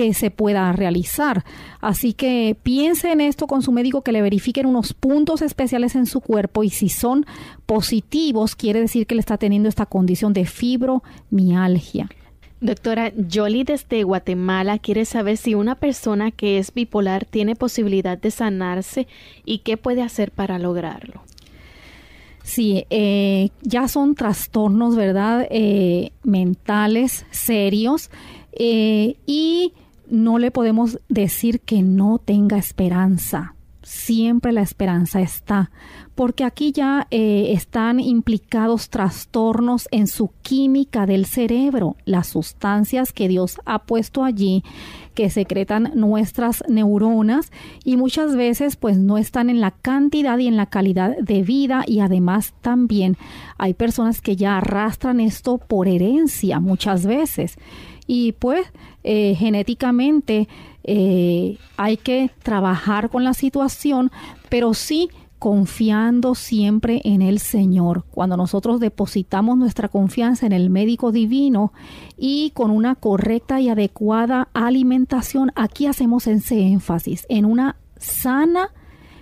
[0.00, 1.44] que se pueda realizar.
[1.80, 6.06] Así que piense en esto con su médico que le verifiquen unos puntos especiales en
[6.06, 7.26] su cuerpo y si son
[7.66, 12.08] positivos quiere decir que le está teniendo esta condición de fibromialgia.
[12.62, 18.30] Doctora Jolie desde Guatemala quiere saber si una persona que es bipolar tiene posibilidad de
[18.30, 19.06] sanarse
[19.44, 21.22] y qué puede hacer para lograrlo.
[22.42, 25.46] Sí, eh, ya son trastornos, ¿verdad?
[25.50, 28.10] Eh, mentales serios
[28.52, 29.72] eh, y
[30.10, 33.54] no le podemos decir que no tenga esperanza.
[33.82, 35.70] Siempre la esperanza está,
[36.14, 43.26] porque aquí ya eh, están implicados trastornos en su química del cerebro, las sustancias que
[43.26, 44.62] Dios ha puesto allí
[45.14, 47.50] que secretan nuestras neuronas
[47.84, 51.84] y muchas veces pues no están en la cantidad y en la calidad de vida
[51.86, 53.16] y además también
[53.58, 57.58] hay personas que ya arrastran esto por herencia muchas veces
[58.12, 58.66] y pues
[59.04, 60.48] eh, genéticamente
[60.82, 64.10] eh, hay que trabajar con la situación,
[64.48, 68.02] pero sí confiando siempre en el Señor.
[68.10, 71.72] Cuando nosotros depositamos nuestra confianza en el médico divino
[72.18, 78.70] y con una correcta y adecuada alimentación, aquí hacemos ese énfasis en una sana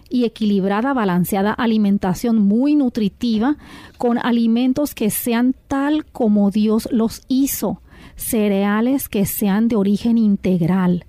[0.08, 3.58] y equilibrada, balanceada alimentación muy nutritiva
[3.98, 7.82] con alimentos que sean tal como Dios los hizo
[8.18, 11.06] cereales que sean de origen integral.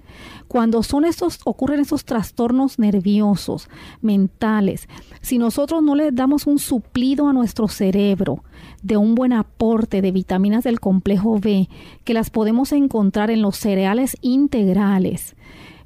[0.48, 3.70] Cuando son estos, ocurren esos trastornos nerviosos,
[4.02, 4.88] mentales,
[5.22, 8.44] si nosotros no le damos un suplido a nuestro cerebro
[8.82, 11.70] de un buen aporte de vitaminas del complejo B,
[12.04, 15.36] que las podemos encontrar en los cereales integrales,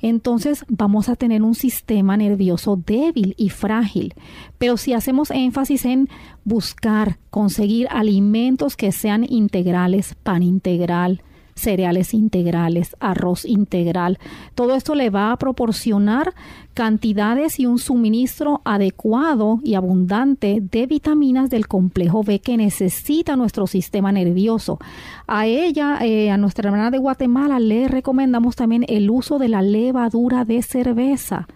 [0.04, 4.14] entonces vamos a tener un sistema nervioso débil y frágil.
[4.58, 6.10] Pero si hacemos énfasis en
[6.43, 11.24] buscar, conseguir alimentos que sean integrales, pan integral,
[11.56, 14.20] cereales integrales, arroz integral.
[14.56, 16.34] Todo esto le va a proporcionar
[16.74, 23.68] cantidades y un suministro adecuado y abundante de vitaminas del complejo B que necesita nuestro
[23.68, 24.80] sistema nervioso.
[25.28, 29.62] A ella, eh, a nuestra hermana de Guatemala, le recomendamos también el uso de la
[29.62, 31.47] levadura de cerveza.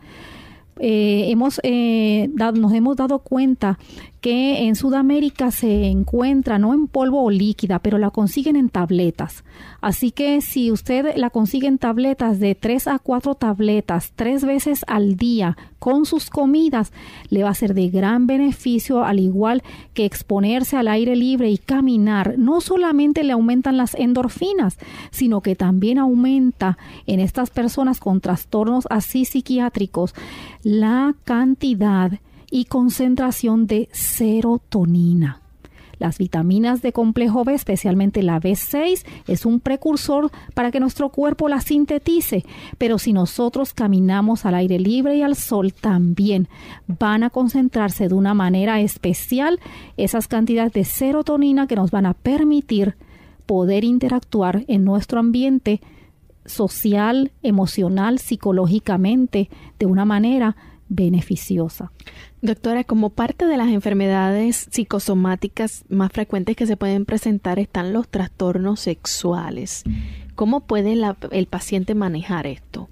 [0.80, 3.80] Eh, hemos, eh, nos hemos dado cuenta
[4.22, 9.43] que en Sudamérica se encuentra no en polvo o líquida, pero la consiguen en tabletas.
[9.80, 14.84] Así que si usted la consigue en tabletas de 3 a 4 tabletas tres veces
[14.88, 16.91] al día con sus comidas,
[17.30, 19.63] le va a ser de gran beneficio, al igual
[19.93, 22.36] que exponerse al aire libre y caminar.
[22.38, 24.78] No solamente le aumentan las endorfinas,
[25.11, 30.15] sino que también aumenta en estas personas con trastornos así psiquiátricos
[30.63, 32.20] la cantidad
[32.50, 35.41] y concentración de serotonina.
[36.00, 41.50] Las vitaminas de complejo B, especialmente la B6, es un precursor para que nuestro cuerpo
[41.50, 42.45] la sintetice,
[42.78, 46.50] pero si nosotros caminamos al aire libre y al sol, también
[46.88, 49.60] van a concentrarse de una manera especial
[49.98, 52.95] esas cantidades de serotonina que nos van a permitir
[53.48, 55.82] poder interactuar en nuestro ambiente
[56.45, 60.56] social, emocional, psicológicamente, de una manera
[60.89, 61.91] beneficiosa.
[62.42, 68.08] Doctora, como parte de las enfermedades psicosomáticas más frecuentes que se pueden presentar están los
[68.08, 69.84] trastornos sexuales.
[70.36, 70.96] ¿Cómo puede
[71.32, 72.90] el paciente manejar esto?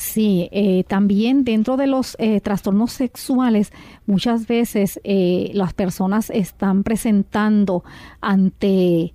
[0.00, 3.70] Sí, eh, también dentro de los eh, trastornos sexuales
[4.06, 7.84] muchas veces eh, las personas están presentando
[8.20, 9.12] ante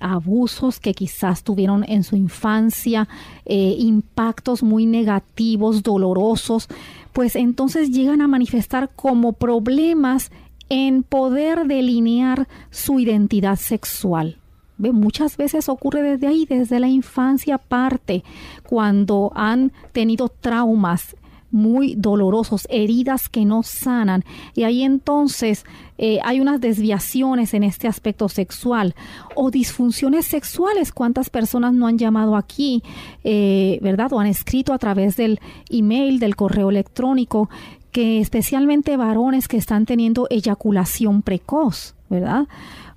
[0.00, 3.06] abusos que quizás tuvieron en su infancia,
[3.44, 6.66] impactos muy negativos, dolorosos,
[7.14, 10.30] pues entonces llegan a manifestar como problemas
[10.68, 14.38] en poder delinear su identidad sexual.
[14.76, 14.90] ¿Ve?
[14.90, 18.24] Muchas veces ocurre desde ahí, desde la infancia parte,
[18.68, 21.14] cuando han tenido traumas
[21.54, 24.24] muy dolorosos, heridas que no sanan.
[24.54, 25.64] Y ahí entonces
[25.98, 28.94] eh, hay unas desviaciones en este aspecto sexual
[29.36, 30.90] o disfunciones sexuales.
[30.90, 32.82] ¿Cuántas personas no han llamado aquí,
[33.22, 34.12] eh, verdad?
[34.12, 35.38] O han escrito a través del
[35.70, 37.48] email, del correo electrónico,
[37.92, 42.46] que especialmente varones que están teniendo eyaculación precoz, ¿verdad?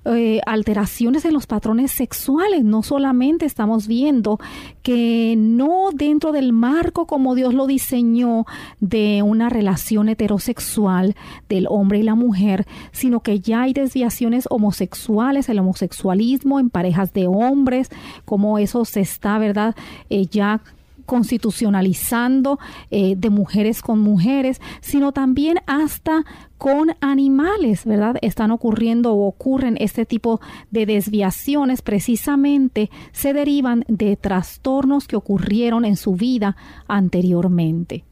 [0.04, 2.64] Eh, alteraciones en los patrones sexuales.
[2.64, 4.38] No solamente estamos viendo
[4.82, 8.46] que no dentro del marco como Dios lo diseñó
[8.80, 11.14] de una relación heterosexual
[11.48, 17.12] del hombre y la mujer, sino que ya hay desviaciones homosexuales, el homosexualismo en parejas
[17.12, 17.90] de hombres,
[18.24, 19.74] como eso se está, ¿verdad?
[20.08, 20.62] Eh, ya
[21.08, 22.58] constitucionalizando
[22.90, 26.26] eh, de mujeres con mujeres, sino también hasta
[26.58, 28.16] con animales, ¿verdad?
[28.20, 35.86] Están ocurriendo o ocurren este tipo de desviaciones precisamente se derivan de trastornos que ocurrieron
[35.86, 36.56] en su vida
[36.88, 38.04] anteriormente.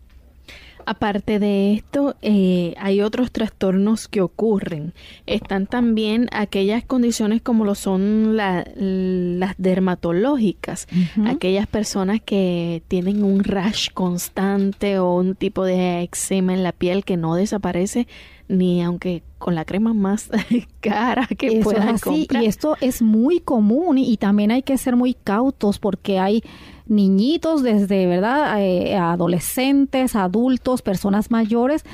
[0.86, 4.94] Aparte de esto, eh, hay otros trastornos que ocurren.
[5.26, 10.86] Están también aquellas condiciones como lo son las dermatológicas,
[11.26, 17.04] aquellas personas que tienen un rash constante o un tipo de eczema en la piel
[17.04, 18.06] que no desaparece
[18.48, 20.30] ni aunque con la crema más
[20.80, 22.42] cara que puedan comprar.
[22.42, 26.42] Y esto es muy común y también hay que ser muy cautos porque hay
[26.86, 31.84] niñitos, desde, ¿verdad?, eh, adolescentes, adultos, personas mayores,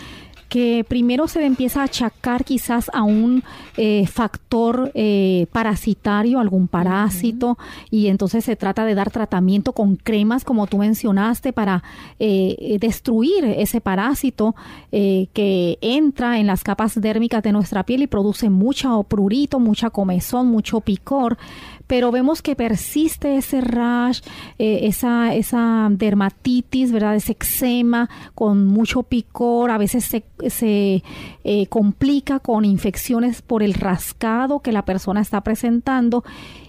[0.49, 3.43] que primero se le empieza a achacar quizás a un
[3.79, 7.57] eh, factor eh, parasitario, algún parásito,
[7.91, 11.83] y entonces se trata de dar tratamiento con cremas, como tú mencionaste, para
[12.19, 14.55] destruir ese parásito
[14.91, 20.49] que entra en las capas dérmicas de nuestra piel y produce mucho prurito, mucha comezón,
[20.49, 21.39] mucho picor
[21.87, 24.21] pero vemos que persiste ese rash,
[24.59, 27.17] eh, esa, esa dermatitis, ¿verdad?
[27.17, 31.03] Ese eczema con mucho picor, a veces se, se
[31.45, 36.25] eh, complica con infecciones por el rascado que la persona está presentando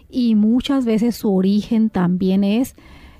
[0.10, 2.76] y muchas veces su origen también es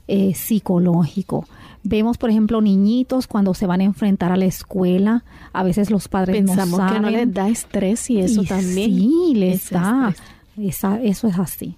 [0.08, 1.46] eh, psicológico.
[1.84, 6.08] Vemos, por ejemplo, niñitos cuando se van a enfrentar a la escuela, a veces los
[6.08, 6.94] padres no saben.
[6.94, 8.92] que no les da estrés y eso también.
[8.92, 10.14] Sí, les da.
[10.58, 11.76] Esa, eso es así.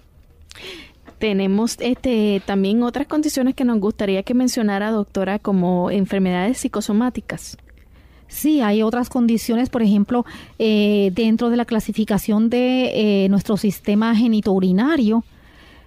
[1.18, 7.56] Tenemos este, también otras condiciones que nos gustaría que mencionara, doctora, como enfermedades psicosomáticas.
[8.28, 10.26] Sí, hay otras condiciones, por ejemplo,
[10.58, 15.24] eh, dentro de la clasificación de eh, nuestro sistema genitourinario,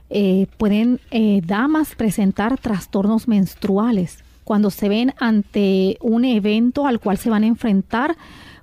[0.10, 1.00] eh, pueden
[1.46, 4.24] damas presentar trastornos menstruales.
[4.44, 8.18] Cuando se ven ante un evento al cual se van a enfrentar,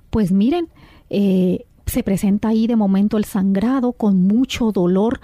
[0.09, 0.67] pues miren,
[1.09, 5.21] se presenta ahí de momento el sangrado con mucho dolor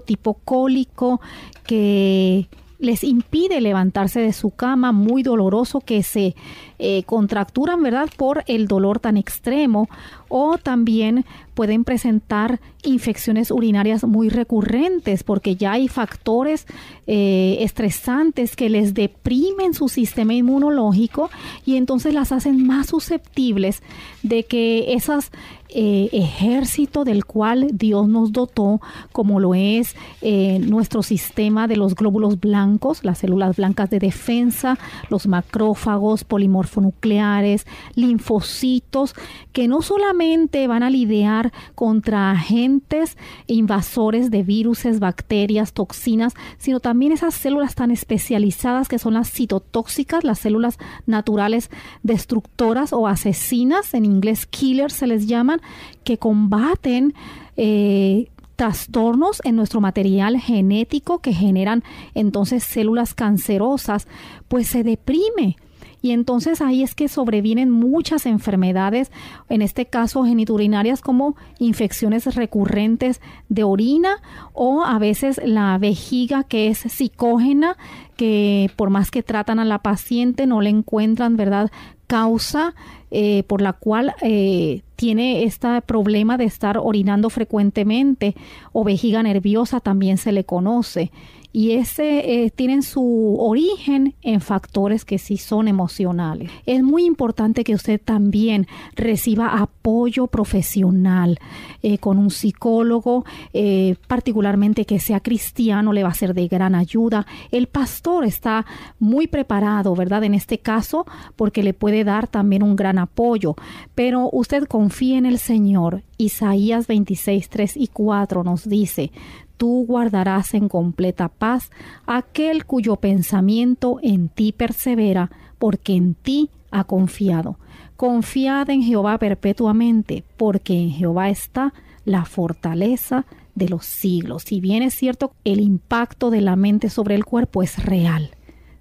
[0.00, 1.20] tipo cólico
[1.66, 6.34] que les impide levantarse de su cama, muy doloroso, que se
[6.80, 9.88] eh, contracturan, ¿verdad?, por el dolor tan extremo,
[10.34, 16.66] o también pueden presentar infecciones urinarias muy recurrentes porque ya hay factores
[17.06, 21.30] eh, estresantes que les deprimen su sistema inmunológico
[21.66, 23.82] y entonces las hacen más susceptibles
[24.22, 25.30] de que esas
[25.74, 31.94] eh, ejército del cual Dios nos dotó, como lo es eh, nuestro sistema de los
[31.94, 34.78] glóbulos blancos, las células blancas de defensa,
[35.08, 39.14] los macrófagos, polimorfonucleares, linfocitos,
[39.52, 40.21] que no solamente
[40.68, 43.16] van a lidiar contra agentes
[43.46, 50.24] invasores de virus, bacterias, toxinas, sino también esas células tan especializadas que son las citotóxicas,
[50.24, 51.70] las células naturales
[52.02, 55.60] destructoras o asesinas, en inglés killers se les llaman,
[56.04, 57.14] que combaten
[57.56, 61.82] eh, trastornos en nuestro material genético que generan
[62.14, 64.06] entonces células cancerosas,
[64.48, 65.56] pues se deprime.
[66.02, 69.12] Y entonces ahí es que sobrevienen muchas enfermedades,
[69.48, 74.20] en este caso geniturinarias como infecciones recurrentes de orina
[74.52, 77.76] o a veces la vejiga que es psicógena,
[78.16, 81.70] que por más que tratan a la paciente no le encuentran, ¿verdad?,
[82.08, 82.74] causa
[83.10, 88.34] eh, por la cual eh, tiene este problema de estar orinando frecuentemente
[88.72, 91.10] o vejiga nerviosa también se le conoce
[91.52, 96.50] y ese eh, tienen su origen en factores que sí son emocionales.
[96.64, 101.38] Es muy importante que usted también reciba apoyo profesional
[101.82, 106.74] eh, con un psicólogo, eh, particularmente que sea cristiano, le va a ser de gran
[106.74, 107.26] ayuda.
[107.50, 108.64] El pastor está
[108.98, 110.24] muy preparado, ¿verdad?
[110.24, 113.56] En este caso, porque le puede dar también un gran apoyo.
[113.94, 116.02] Pero usted confíe en el Señor.
[116.18, 119.10] Isaías 26, 3 y 4 nos dice,
[119.56, 121.70] tú guardarás en completa paz
[122.06, 127.58] aquel cuyo pensamiento en ti persevera, porque en ti ha confiado.
[127.96, 131.72] Confiad en Jehová perpetuamente, porque en Jehová está
[132.04, 134.42] la fortaleza de los siglos.
[134.44, 138.30] Si bien es cierto, el impacto de la mente sobre el cuerpo es real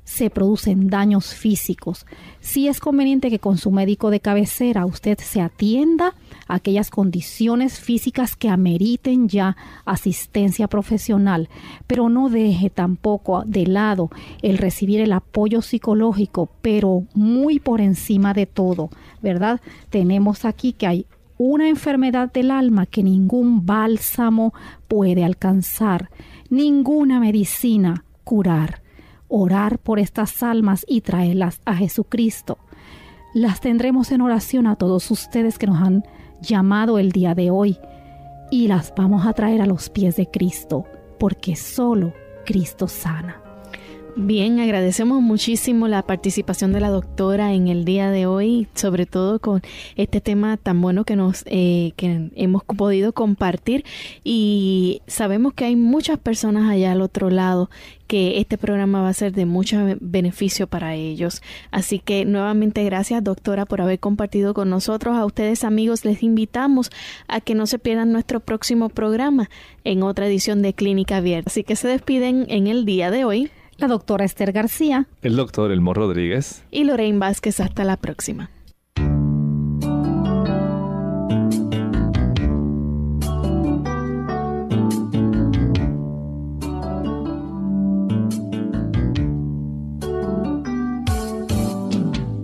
[0.03, 2.05] se producen daños físicos.
[2.41, 6.15] Si es conveniente que con su médico de cabecera usted se atienda
[6.53, 11.49] aquellas condiciones físicas que ameriten ya asistencia profesional,
[11.87, 14.09] pero no deje tampoco de lado
[14.41, 18.89] el recibir el apoyo psicológico, pero muy por encima de todo,
[19.21, 19.61] ¿verdad?
[19.89, 21.05] Tenemos aquí que hay
[21.37, 24.53] una enfermedad del alma que ningún bálsamo
[24.87, 26.09] puede alcanzar,
[26.49, 28.81] ninguna medicina curar
[29.31, 32.57] orar por estas almas y traerlas a Jesucristo.
[33.33, 36.03] Las tendremos en oración a todos ustedes que nos han
[36.41, 37.79] llamado el día de hoy
[38.49, 40.85] y las vamos a traer a los pies de Cristo,
[41.17, 42.13] porque solo
[42.45, 43.40] Cristo sana.
[44.17, 49.39] Bien, agradecemos muchísimo la participación de la doctora en el día de hoy, sobre todo
[49.39, 49.61] con
[49.95, 53.85] este tema tan bueno que nos eh, que hemos podido compartir
[54.25, 57.69] y sabemos que hay muchas personas allá al otro lado
[58.07, 61.41] que este programa va a ser de mucho beneficio para ellos.
[61.71, 65.15] Así que nuevamente gracias doctora por haber compartido con nosotros.
[65.15, 66.91] A ustedes amigos les invitamos
[67.29, 69.49] a que no se pierdan nuestro próximo programa
[69.85, 71.49] en otra edición de Clínica Abierta.
[71.49, 73.49] Así que se despiden en el día de hoy
[73.81, 77.59] la doctora Esther García, el doctor Elmo Rodríguez y Lorraine Vázquez.
[77.59, 78.51] Hasta la próxima.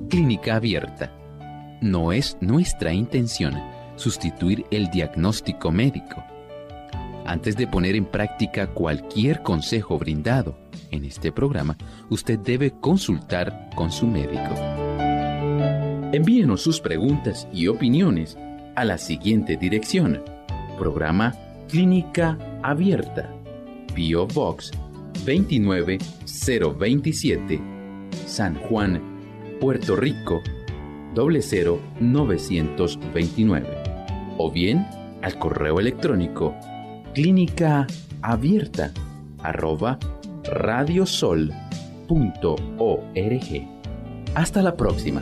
[0.10, 1.14] Clínica abierta.
[1.82, 3.54] No es nuestra intención
[3.96, 6.24] sustituir el diagnóstico médico.
[7.26, 11.78] Antes de poner en práctica cualquier consejo brindado, en este programa,
[12.10, 14.56] usted debe consultar con su médico.
[16.14, 18.38] Envíenos sus preguntas y opiniones
[18.76, 20.24] a la siguiente dirección.
[20.78, 21.36] Programa
[21.68, 23.30] Clínica Abierta.
[23.94, 24.72] Bio Box
[25.26, 27.60] 29027.
[28.26, 29.02] San Juan,
[29.60, 30.42] Puerto Rico
[31.16, 33.68] 00929.
[34.38, 34.86] O bien
[35.22, 36.54] al correo electrónico
[37.14, 37.88] clínica
[38.22, 38.92] abierta
[39.42, 39.98] arroba
[40.48, 41.52] radiosol.org.
[44.36, 45.22] Hasta la próxima.